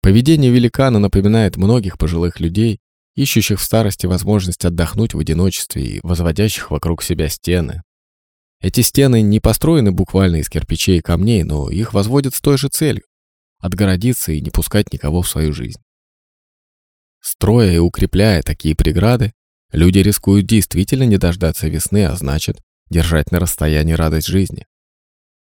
Поведение 0.02 0.50
великана 0.50 0.98
напоминает 0.98 1.56
многих 1.56 1.98
пожилых 1.98 2.40
людей, 2.40 2.80
ищущих 3.18 3.58
в 3.58 3.64
старости 3.64 4.06
возможность 4.06 4.64
отдохнуть 4.64 5.12
в 5.12 5.18
одиночестве 5.18 5.84
и 5.84 6.00
возводящих 6.04 6.70
вокруг 6.70 7.02
себя 7.02 7.28
стены. 7.28 7.82
Эти 8.60 8.80
стены 8.80 9.22
не 9.22 9.40
построены 9.40 9.90
буквально 9.90 10.36
из 10.36 10.48
кирпичей 10.48 10.98
и 10.98 11.02
камней, 11.02 11.42
но 11.42 11.68
их 11.68 11.94
возводят 11.94 12.34
с 12.34 12.40
той 12.40 12.58
же 12.58 12.68
целью– 12.68 13.02
отгородиться 13.58 14.30
и 14.30 14.40
не 14.40 14.50
пускать 14.50 14.92
никого 14.92 15.22
в 15.22 15.28
свою 15.28 15.52
жизнь. 15.52 15.80
Строя 17.20 17.72
и 17.72 17.78
укрепляя 17.78 18.42
такие 18.42 18.76
преграды, 18.76 19.32
люди 19.72 19.98
рискуют 19.98 20.46
действительно 20.46 21.02
не 21.02 21.18
дождаться 21.18 21.66
весны, 21.66 22.06
а 22.06 22.14
значит, 22.14 22.60
держать 22.88 23.32
на 23.32 23.40
расстоянии 23.40 23.94
радость 23.94 24.28
жизни. 24.28 24.64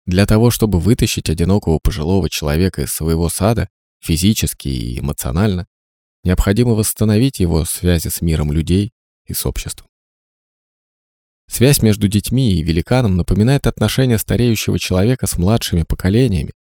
Для 0.08 0.26
того, 0.26 0.50
чтобы 0.50 0.80
вытащить 0.80 1.30
одинокого 1.30 1.78
пожилого 1.78 2.32
человека 2.32 2.82
из 2.82 2.92
своего 2.92 3.30
сада, 3.30 3.70
физически 4.00 4.70
и 4.70 5.00
эмоционально, 5.00 5.68
необходимо 6.24 6.72
восстановить 6.72 7.40
его 7.40 7.66
связи 7.66 8.08
с 8.10 8.22
миром 8.22 8.52
людей 8.52 8.92
и 9.26 9.34
с 9.34 9.46
обществом. 9.46 9.88
Связь 11.50 11.82
между 11.82 12.08
детьми 12.08 12.54
и 12.54 12.62
великаном 12.62 13.18
напоминает 13.18 13.66
отношения 13.66 14.18
стареющего 14.18 14.78
человека 14.78 15.26
с 15.26 15.38
младшими 15.38 15.84
поколениями, 15.84 16.54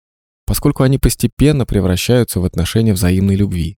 поскольку 0.47 0.85
они 0.85 0.99
постепенно 0.99 1.67
превращаются 1.67 2.39
в 2.39 2.45
отношения 2.45 2.93
взаимной 2.93 3.35
любви. 3.35 3.77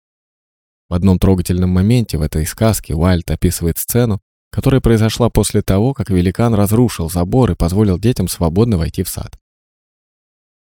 В 0.88 0.94
одном 0.94 1.18
трогательном 1.18 1.70
моменте 1.70 2.18
в 2.18 2.22
этой 2.22 2.46
сказке 2.46 2.94
Уайльд 2.94 3.30
описывает 3.30 3.78
сцену, 3.78 4.20
которая 4.50 4.80
произошла 4.80 5.30
после 5.30 5.62
того, 5.62 5.94
как 5.94 6.10
великан 6.10 6.54
разрушил 6.54 7.10
забор 7.10 7.50
и 7.50 7.54
позволил 7.54 7.98
детям 7.98 8.28
свободно 8.28 8.78
войти 8.78 9.02
в 9.02 9.08
сад. 9.08 9.38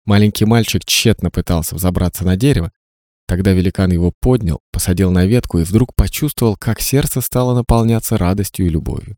Маленький 0.06 0.46
мальчик 0.46 0.86
тщетно 0.86 1.32
пытался 1.32 1.76
взобраться 1.76 2.24
на 2.24 2.38
дерево, 2.38 2.72
тогда 3.28 3.54
великан 3.54 3.92
его 3.92 4.12
поднял, 4.20 4.60
посадил 4.72 5.12
на 5.12 5.26
ветку 5.26 5.60
и 5.60 5.64
вдруг 5.64 5.96
почувствовал, 5.96 6.56
как 6.56 6.82
сердце 6.82 7.22
стало 7.22 7.56
наполняться 7.56 8.18
радостью 8.18 8.66
и 8.66 8.70
любовью. 8.70 9.18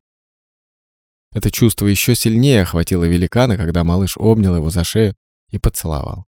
Это 1.34 1.52
чувство 1.52 1.88
еще 1.88 2.16
сильнее 2.16 2.62
охватило 2.62 3.04
великана, 3.04 3.58
когда 3.58 3.84
малыш 3.84 4.18
обнял 4.18 4.56
его 4.56 4.70
за 4.70 4.84
шею 4.84 5.14
и 5.50 5.60
поцеловал. 5.60 6.26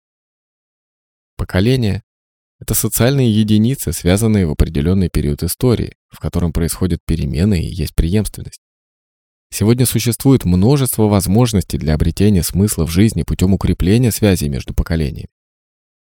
Поколение 1.37 2.03
это 2.61 2.75
социальные 2.75 3.31
единицы, 3.31 3.93
связанные 3.93 4.47
в 4.47 4.53
определенный 4.53 5.11
период 5.11 5.43
истории, 5.43 5.97
в 6.09 6.19
котором 6.21 6.53
происходят 6.53 7.01
перемены 7.05 7.61
и 7.61 7.67
есть 7.67 7.95
преемственность. 7.95 8.61
Сегодня 9.53 9.87
существует 9.87 10.45
множество 10.45 11.05
возможностей 11.05 11.79
для 11.79 11.95
обретения 11.95 12.43
смысла 12.43 12.87
в 12.87 12.91
жизни 12.91 13.23
путем 13.23 13.53
укрепления 13.53 14.13
связей 14.13 14.49
между 14.49 14.73
поколениями. 14.73 15.29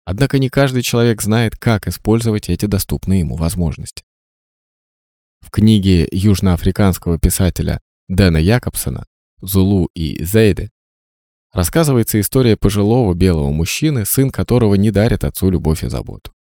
Однако 0.05 0.37
не 0.37 0.49
каждый 0.49 0.83
человек 0.83 1.21
знает, 1.21 1.57
как 1.57 1.87
использовать 1.87 2.47
эти 2.47 2.67
доступные 2.67 3.21
ему 3.21 3.35
возможности. 3.35 4.03
В 5.41 5.49
книге 5.49 6.07
южноафриканского 6.11 7.17
писателя 7.19 7.81
Дэна 8.07 8.37
Якобсона 8.37 9.05
«Зулу 9.41 9.89
и 9.95 10.23
Зейде» 10.23 10.69
рассказывается 11.51 12.19
история 12.19 12.55
пожилого 12.55 13.15
белого 13.15 13.51
мужчины, 13.51 14.05
сын 14.05 14.29
которого 14.29 14.75
не 14.75 14.91
дарит 14.91 15.23
отцу 15.23 15.49
любовь 15.49 15.83
и 15.83 15.89
заботу. 15.89 16.31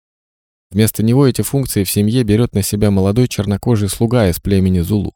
Вместо 0.69 1.03
него 1.03 1.25
эти 1.25 1.41
функции 1.41 1.83
в 1.83 1.89
семье 1.89 2.23
берет 2.23 2.53
на 2.53 2.61
себя 2.61 2.91
молодой 2.91 3.27
чернокожий 3.27 3.89
слуга 3.89 4.29
из 4.29 4.39
племени 4.39 4.81
Зулу. 4.81 5.13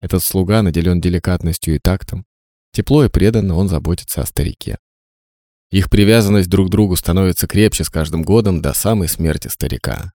Этот 0.00 0.22
слуга 0.22 0.62
наделен 0.62 1.00
деликатностью 1.00 1.74
и 1.74 1.78
тактом. 1.78 2.24
Тепло 2.72 3.04
и 3.04 3.08
преданно 3.08 3.56
он 3.56 3.68
заботится 3.68 4.22
о 4.22 4.26
старике. 4.26 4.78
Их 5.70 5.88
привязанность 5.88 6.48
друг 6.48 6.68
к 6.68 6.70
другу 6.70 6.96
становится 6.96 7.46
крепче 7.46 7.84
с 7.84 7.90
каждым 7.90 8.22
годом 8.22 8.60
до 8.60 8.72
самой 8.72 9.08
смерти 9.08 9.48
старика. 9.48 10.12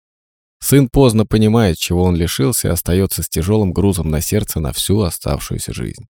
Сын 0.60 0.90
поздно 0.90 1.26
понимает, 1.26 1.78
чего 1.78 2.04
он 2.04 2.16
лишился, 2.16 2.68
и 2.68 2.72
остается 2.72 3.22
с 3.22 3.30
тяжелым 3.30 3.74
грузом 3.74 4.10
на 4.10 4.22
сердце 4.22 4.60
на 4.60 4.72
всю 4.72 5.02
оставшуюся 5.02 5.74
жизнь. 5.74 6.06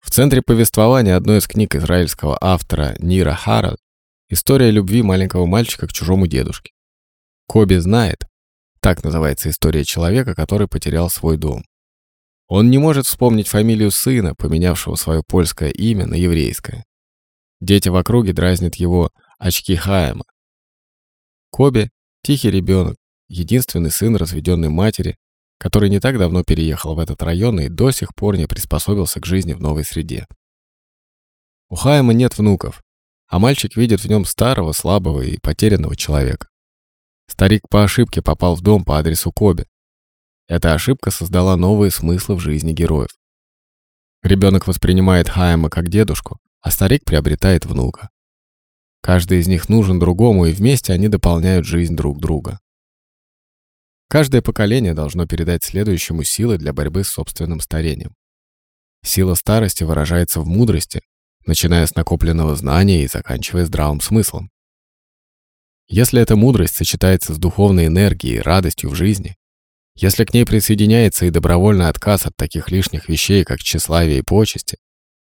В 0.00 0.10
центре 0.10 0.42
повествования 0.42 1.16
одной 1.16 1.38
из 1.38 1.46
книг 1.48 1.74
израильского 1.74 2.38
автора 2.40 2.94
Нира 2.98 3.34
Хара 3.34 3.76
История 4.30 4.70
любви 4.70 5.02
маленького 5.02 5.46
мальчика 5.46 5.86
к 5.86 5.92
чужому 5.92 6.26
дедушке. 6.26 6.72
Коби 7.46 7.76
знает, 7.76 8.26
так 8.80 9.02
называется 9.02 9.48
история 9.48 9.84
человека, 9.84 10.34
который 10.34 10.68
потерял 10.68 11.08
свой 11.08 11.38
дом. 11.38 11.64
Он 12.46 12.68
не 12.68 12.76
может 12.76 13.06
вспомнить 13.06 13.48
фамилию 13.48 13.90
сына, 13.90 14.34
поменявшего 14.34 14.96
свое 14.96 15.22
польское 15.26 15.70
имя 15.70 16.04
на 16.04 16.14
еврейское. 16.14 16.84
Дети 17.60 17.88
в 17.88 17.96
округе 17.96 18.32
дразнят 18.32 18.76
его 18.76 19.10
очки 19.38 19.74
Хаема. 19.74 20.24
Коби– 21.50 21.90
тихий 22.22 22.50
ребенок, 22.50 22.96
единственный 23.28 23.90
сын 23.90 24.14
разведенной 24.16 24.68
матери, 24.68 25.16
который 25.58 25.90
не 25.90 25.98
так 25.98 26.18
давно 26.18 26.44
переехал 26.44 26.94
в 26.94 26.98
этот 27.00 27.22
район 27.22 27.60
и 27.60 27.68
до 27.68 27.90
сих 27.90 28.14
пор 28.14 28.36
не 28.36 28.46
приспособился 28.46 29.20
к 29.20 29.26
жизни 29.26 29.54
в 29.54 29.60
новой 29.60 29.84
среде. 29.84 30.26
У 31.68 31.74
Хаема 31.74 32.12
нет 32.12 32.38
внуков, 32.38 32.82
а 33.26 33.38
мальчик 33.38 33.76
видит 33.76 34.00
в 34.00 34.08
нем 34.08 34.24
старого, 34.24 34.72
слабого 34.72 35.22
и 35.22 35.38
потерянного 35.38 35.96
человека. 35.96 36.48
Старик 37.26 37.62
по 37.68 37.84
ошибке 37.84 38.22
попал 38.22 38.54
в 38.54 38.62
дом 38.62 38.84
по 38.84 38.98
адресу 38.98 39.32
Коби. 39.32 39.66
Эта 40.46 40.72
ошибка 40.72 41.10
создала 41.10 41.56
новые 41.56 41.90
смыслы 41.90 42.36
в 42.36 42.40
жизни 42.40 42.72
героев. 42.72 43.10
Ребенок 44.22 44.66
воспринимает 44.66 45.28
Хайма 45.28 45.68
как 45.68 45.88
дедушку, 45.88 46.38
а 46.60 46.70
старик 46.70 47.04
приобретает 47.04 47.66
внука. 47.66 48.10
Каждый 49.00 49.40
из 49.40 49.48
них 49.48 49.68
нужен 49.68 49.98
другому, 49.98 50.46
и 50.46 50.52
вместе 50.52 50.92
они 50.92 51.08
дополняют 51.08 51.66
жизнь 51.66 51.96
друг 51.96 52.20
друга. 52.20 52.60
Каждое 54.08 54.42
поколение 54.42 54.94
должно 54.94 55.26
передать 55.26 55.62
следующему 55.62 56.24
силы 56.24 56.58
для 56.58 56.72
борьбы 56.72 57.04
с 57.04 57.08
собственным 57.08 57.60
старением. 57.60 58.14
Сила 59.04 59.34
старости 59.34 59.84
выражается 59.84 60.40
в 60.40 60.46
мудрости, 60.46 61.02
начиная 61.46 61.86
с 61.86 61.94
накопленного 61.94 62.56
знания 62.56 63.04
и 63.04 63.08
заканчивая 63.08 63.66
здравым 63.66 64.00
смыслом. 64.00 64.50
Если 65.88 66.20
эта 66.20 66.36
мудрость 66.36 66.76
сочетается 66.76 67.32
с 67.32 67.38
духовной 67.38 67.86
энергией 67.86 68.36
и 68.36 68.40
радостью 68.40 68.90
в 68.90 68.94
жизни, 68.94 69.36
если 69.94 70.24
к 70.24 70.34
ней 70.34 70.44
присоединяется 70.44 71.26
и 71.26 71.30
добровольный 71.30 71.88
отказ 71.88 72.26
от 72.26 72.36
таких 72.36 72.70
лишних 72.70 73.08
вещей, 73.08 73.44
как 73.44 73.60
тщеславие 73.60 74.18
и 74.18 74.22
почести, 74.22 74.78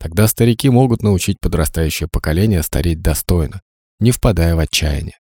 тогда 0.01 0.27
старики 0.27 0.71
могут 0.71 1.03
научить 1.03 1.39
подрастающее 1.41 2.09
поколение 2.09 2.63
стареть 2.63 3.03
достойно, 3.03 3.61
не 4.01 4.11
впадая 4.11 4.57
в 4.57 4.59
отчаяние. 4.59 5.19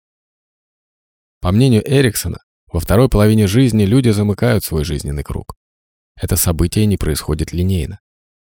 По 1.40 1.52
мнению 1.52 1.82
Эриксона, 1.86 2.38
во 2.72 2.80
второй 2.80 3.10
половине 3.10 3.46
жизни 3.46 3.84
люди 3.84 4.08
замыкают 4.08 4.64
свой 4.64 4.84
жизненный 4.84 5.22
круг. 5.22 5.54
Это 6.16 6.36
событие 6.36 6.86
не 6.86 6.96
происходит 6.96 7.52
линейно. 7.52 8.00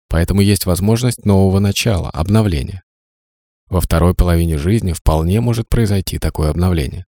Поэтому 0.08 0.39
есть 0.39 0.65
возможность 0.65 1.25
нового 1.25 1.60
начала, 1.60 2.10
обновления. 2.10 2.84
Во 3.67 3.82
второй 3.82 4.13
половине 4.13 4.58
жизни 4.58 4.93
вполне 4.93 5.41
может 5.41 5.67
произойти 5.67 6.17
такое 6.17 6.49
обновление. 6.49 7.06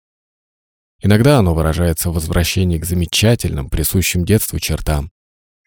Иногда 1.00 1.38
оно 1.38 1.54
выражается 1.54 2.10
в 2.10 2.15
возвращении 2.15 2.80
к 2.80 2.86
замечательным, 2.86 3.70
присущим 3.70 4.26
детству 4.26 4.60
чертам. 4.60 5.12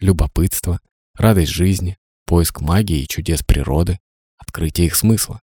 Любопытство, 0.01 0.81
радость 1.15 1.53
жизни, 1.53 1.97
поиск 2.31 2.61
магии 2.61 3.03
и 3.03 3.09
чудес 3.09 3.43
природы, 3.43 3.99
открытие 4.39 4.87
их 4.87 4.95
смысла. 4.95 5.41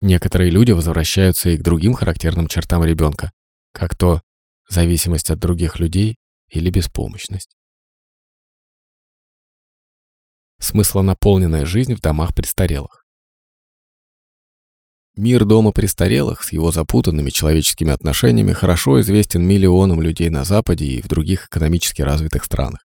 Некоторые 0.00 0.50
люди 0.50 0.70
возвращаются 0.70 1.50
и 1.50 1.56
к 1.56 1.62
другим 1.62 1.94
характерным 1.94 2.46
чертам 2.46 2.84
ребенка, 2.84 3.32
как 3.72 3.96
то 3.96 4.22
зависимость 4.68 5.30
от 5.30 5.40
других 5.40 5.80
людей 5.80 6.16
или 6.48 6.70
беспомощность 6.70 7.58
смыслонаполненная 10.60 11.64
жизнь 11.64 11.94
в 11.94 12.00
домах 12.00 12.34
престарелых. 12.34 13.04
Мир 15.16 15.44
дома 15.44 15.72
престарелых 15.72 16.44
с 16.44 16.52
его 16.52 16.70
запутанными 16.70 17.30
человеческими 17.30 17.92
отношениями 17.92 18.52
хорошо 18.52 19.00
известен 19.00 19.44
миллионам 19.44 20.00
людей 20.00 20.30
на 20.30 20.44
Западе 20.44 20.86
и 20.86 21.02
в 21.02 21.08
других 21.08 21.46
экономически 21.46 22.02
развитых 22.02 22.44
странах. 22.44 22.87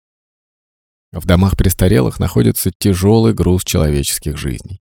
В 1.13 1.25
домах 1.25 1.57
престарелых 1.57 2.19
находится 2.19 2.71
тяжелый 2.79 3.33
груз 3.33 3.65
человеческих 3.65 4.37
жизней. 4.37 4.81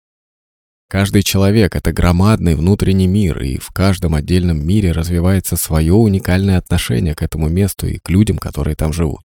Каждый 0.89 1.23
человек— 1.23 1.75
это 1.77 1.91
громадный 1.93 2.55
внутренний 2.55 3.07
мир, 3.07 3.43
и 3.43 3.59
в 3.59 3.71
каждом 3.71 4.15
отдельном 4.15 4.65
мире 4.65 4.93
развивается 4.93 5.57
свое 5.57 5.95
уникальное 5.95 6.59
отношение 6.59 7.15
к 7.15 7.23
этому 7.23 7.49
месту 7.49 7.87
и 7.87 7.99
к 7.99 8.11
людям, 8.11 8.39
которые 8.39 8.77
там 8.77 8.93
живут. 8.93 9.23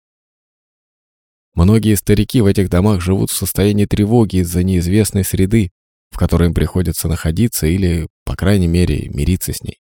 Многие 1.55 1.95
старики 1.95 2.39
в 2.41 2.45
этих 2.45 2.69
домах 2.69 3.01
живут 3.01 3.31
в 3.31 3.36
состоянии 3.36 3.86
тревоги 3.86 4.38
из-за 4.38 4.63
неизвестной 4.63 5.23
среды, 5.23 5.71
в 6.12 6.17
которой 6.17 6.49
им 6.49 6.53
приходится 6.53 7.08
находиться 7.08 7.65
или, 7.65 8.08
по 8.25 8.36
крайней 8.36 8.67
мере, 8.67 9.10
мириться 9.10 9.51
с 9.51 9.62
ней. 9.62 9.79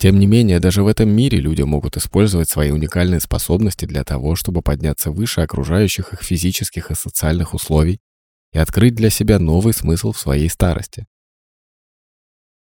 Тем 0.00 0.18
не 0.18 0.26
менее, 0.26 0.60
даже 0.60 0.82
в 0.82 0.86
этом 0.86 1.10
мире 1.10 1.40
люди 1.40 1.60
могут 1.60 1.98
использовать 1.98 2.48
свои 2.48 2.70
уникальные 2.70 3.20
способности 3.20 3.84
для 3.84 4.02
того, 4.02 4.34
чтобы 4.34 4.62
подняться 4.62 5.10
выше 5.10 5.42
окружающих 5.42 6.14
их 6.14 6.22
физических 6.22 6.90
и 6.90 6.94
социальных 6.94 7.52
условий 7.52 8.00
и 8.54 8.58
открыть 8.58 8.94
для 8.94 9.10
себя 9.10 9.38
новый 9.38 9.74
смысл 9.74 10.12
в 10.12 10.18
своей 10.18 10.48
старости. 10.48 11.06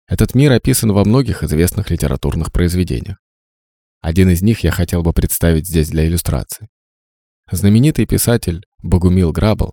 Этот 0.06 0.34
мир 0.34 0.52
описан 0.52 0.92
во 0.92 1.06
многих 1.06 1.42
известных 1.42 1.88
литературных 1.88 2.52
произведениях. 2.52 3.16
Один 4.02 4.28
из 4.28 4.42
них 4.42 4.60
я 4.60 4.70
хотел 4.70 5.02
бы 5.02 5.14
представить 5.14 5.66
здесь 5.66 5.88
для 5.88 6.06
иллюстрации. 6.06 6.68
Знаменитый 7.50 8.04
писатель 8.04 8.62
Богумил 8.82 9.32
Грабл, 9.32 9.72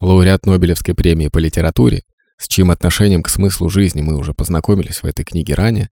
лауреат 0.00 0.46
Нобелевской 0.46 0.94
премии 0.94 1.26
по 1.26 1.38
литературе, 1.38 2.04
с 2.38 2.46
чьим 2.46 2.70
отношением 2.70 3.24
к 3.24 3.28
смыслу 3.28 3.68
жизни 3.70 4.02
мы 4.02 4.16
уже 4.16 4.34
познакомились 4.34 5.02
в 5.02 5.06
этой 5.06 5.24
книге 5.24 5.54
ранее, 5.54 5.90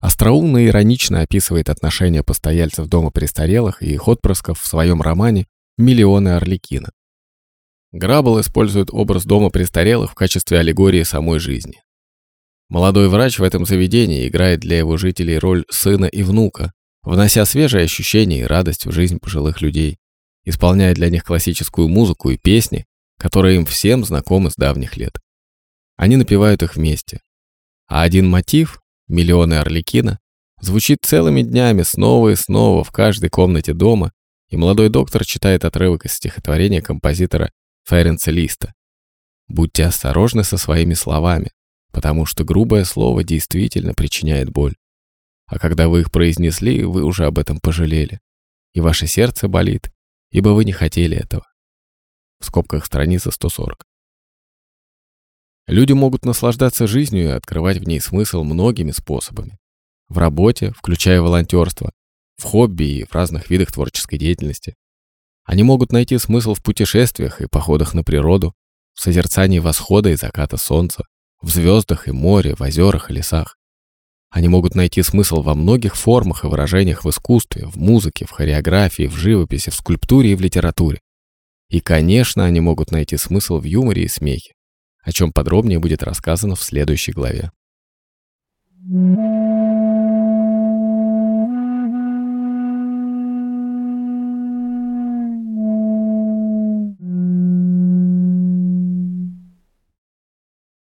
остроумно 0.00 0.58
и 0.58 0.66
иронично 0.66 1.20
описывает 1.20 1.68
отношения 1.68 2.22
постояльцев 2.22 2.86
дома 2.86 3.10
престарелых 3.10 3.82
и 3.82 3.92
их 3.92 4.08
отпрысков 4.08 4.60
в 4.60 4.66
своем 4.66 5.02
романе 5.02 5.46
«Миллионы 5.76 6.30
Орликина». 6.30 6.90
Грабл 7.92 8.40
использует 8.40 8.88
образ 8.92 9.24
дома 9.24 9.50
престарелых 9.50 10.12
в 10.12 10.14
качестве 10.14 10.58
аллегории 10.58 11.02
самой 11.02 11.38
жизни. 11.38 11.82
Молодой 12.68 13.08
врач 13.08 13.38
в 13.38 13.42
этом 13.42 13.64
заведении 13.64 14.28
играет 14.28 14.60
для 14.60 14.78
его 14.78 14.96
жителей 14.98 15.38
роль 15.38 15.64
сына 15.70 16.04
и 16.04 16.22
внука, 16.22 16.72
внося 17.02 17.44
свежие 17.46 17.84
ощущения 17.84 18.40
и 18.40 18.46
радость 18.46 18.84
в 18.84 18.92
жизнь 18.92 19.18
пожилых 19.18 19.62
людей 19.62 19.98
исполняя 20.48 20.94
для 20.94 21.10
них 21.10 21.24
классическую 21.24 21.88
музыку 21.88 22.30
и 22.30 22.38
песни, 22.38 22.86
которые 23.18 23.56
им 23.56 23.66
всем 23.66 24.04
знакомы 24.04 24.50
с 24.50 24.54
давних 24.54 24.96
лет. 24.96 25.20
Они 25.96 26.16
напевают 26.16 26.62
их 26.62 26.76
вместе. 26.76 27.20
А 27.86 28.02
один 28.02 28.28
мотив, 28.28 28.80
миллионы 29.08 29.54
Орликина, 29.54 30.18
звучит 30.60 30.98
целыми 31.02 31.42
днями 31.42 31.82
снова 31.82 32.30
и 32.30 32.36
снова 32.36 32.84
в 32.84 32.90
каждой 32.90 33.30
комнате 33.30 33.74
дома, 33.74 34.12
и 34.48 34.56
молодой 34.56 34.88
доктор 34.88 35.24
читает 35.24 35.64
отрывок 35.64 36.06
из 36.06 36.14
стихотворения 36.14 36.80
композитора 36.80 37.50
Ференца 37.86 38.30
Листа. 38.30 38.74
Будьте 39.46 39.84
осторожны 39.84 40.44
со 40.44 40.58
своими 40.58 40.94
словами, 40.94 41.50
потому 41.92 42.26
что 42.26 42.44
грубое 42.44 42.84
слово 42.84 43.24
действительно 43.24 43.94
причиняет 43.94 44.50
боль. 44.50 44.74
А 45.46 45.58
когда 45.58 45.88
вы 45.88 46.00
их 46.00 46.12
произнесли, 46.12 46.84
вы 46.84 47.02
уже 47.02 47.24
об 47.24 47.38
этом 47.38 47.58
пожалели. 47.58 48.20
И 48.74 48.80
ваше 48.80 49.06
сердце 49.06 49.48
болит, 49.48 49.90
ибо 50.30 50.50
вы 50.50 50.66
не 50.66 50.72
хотели 50.72 51.16
этого. 51.16 51.46
В 52.38 52.44
скобках 52.44 52.84
страница 52.84 53.30
140. 53.30 53.87
Люди 55.68 55.92
могут 55.92 56.24
наслаждаться 56.24 56.86
жизнью 56.86 57.24
и 57.24 57.32
открывать 57.32 57.76
в 57.76 57.86
ней 57.86 58.00
смысл 58.00 58.42
многими 58.42 58.90
способами. 58.90 59.58
В 60.08 60.16
работе, 60.16 60.72
включая 60.74 61.20
волонтерство, 61.20 61.92
в 62.38 62.44
хобби 62.44 62.84
и 62.84 63.04
в 63.04 63.12
разных 63.14 63.50
видах 63.50 63.70
творческой 63.70 64.16
деятельности. 64.16 64.74
Они 65.44 65.62
могут 65.62 65.92
найти 65.92 66.16
смысл 66.16 66.54
в 66.54 66.62
путешествиях 66.62 67.42
и 67.42 67.48
походах 67.48 67.92
на 67.92 68.02
природу, 68.02 68.54
в 68.94 69.02
созерцании 69.02 69.58
восхода 69.58 70.08
и 70.08 70.16
заката 70.16 70.56
солнца, 70.56 71.04
в 71.42 71.50
звездах 71.50 72.08
и 72.08 72.12
море, 72.12 72.54
в 72.54 72.62
озерах 72.62 73.10
и 73.10 73.14
лесах. 73.14 73.58
Они 74.30 74.48
могут 74.48 74.74
найти 74.74 75.02
смысл 75.02 75.42
во 75.42 75.54
многих 75.54 75.96
формах 75.96 76.44
и 76.44 76.48
выражениях 76.48 77.04
в 77.04 77.10
искусстве, 77.10 77.66
в 77.66 77.76
музыке, 77.76 78.24
в 78.24 78.30
хореографии, 78.30 79.06
в 79.06 79.16
живописи, 79.16 79.68
в 79.68 79.74
скульптуре 79.74 80.32
и 80.32 80.34
в 80.34 80.40
литературе. 80.40 81.00
И, 81.68 81.80
конечно, 81.80 82.46
они 82.46 82.60
могут 82.60 82.90
найти 82.90 83.18
смысл 83.18 83.58
в 83.58 83.64
юморе 83.64 84.04
и 84.04 84.08
смехе, 84.08 84.54
о 85.08 85.12
чем 85.12 85.32
подробнее 85.32 85.78
будет 85.78 86.02
рассказано 86.02 86.54
в 86.54 86.62
следующей 86.62 87.12
главе. 87.12 87.50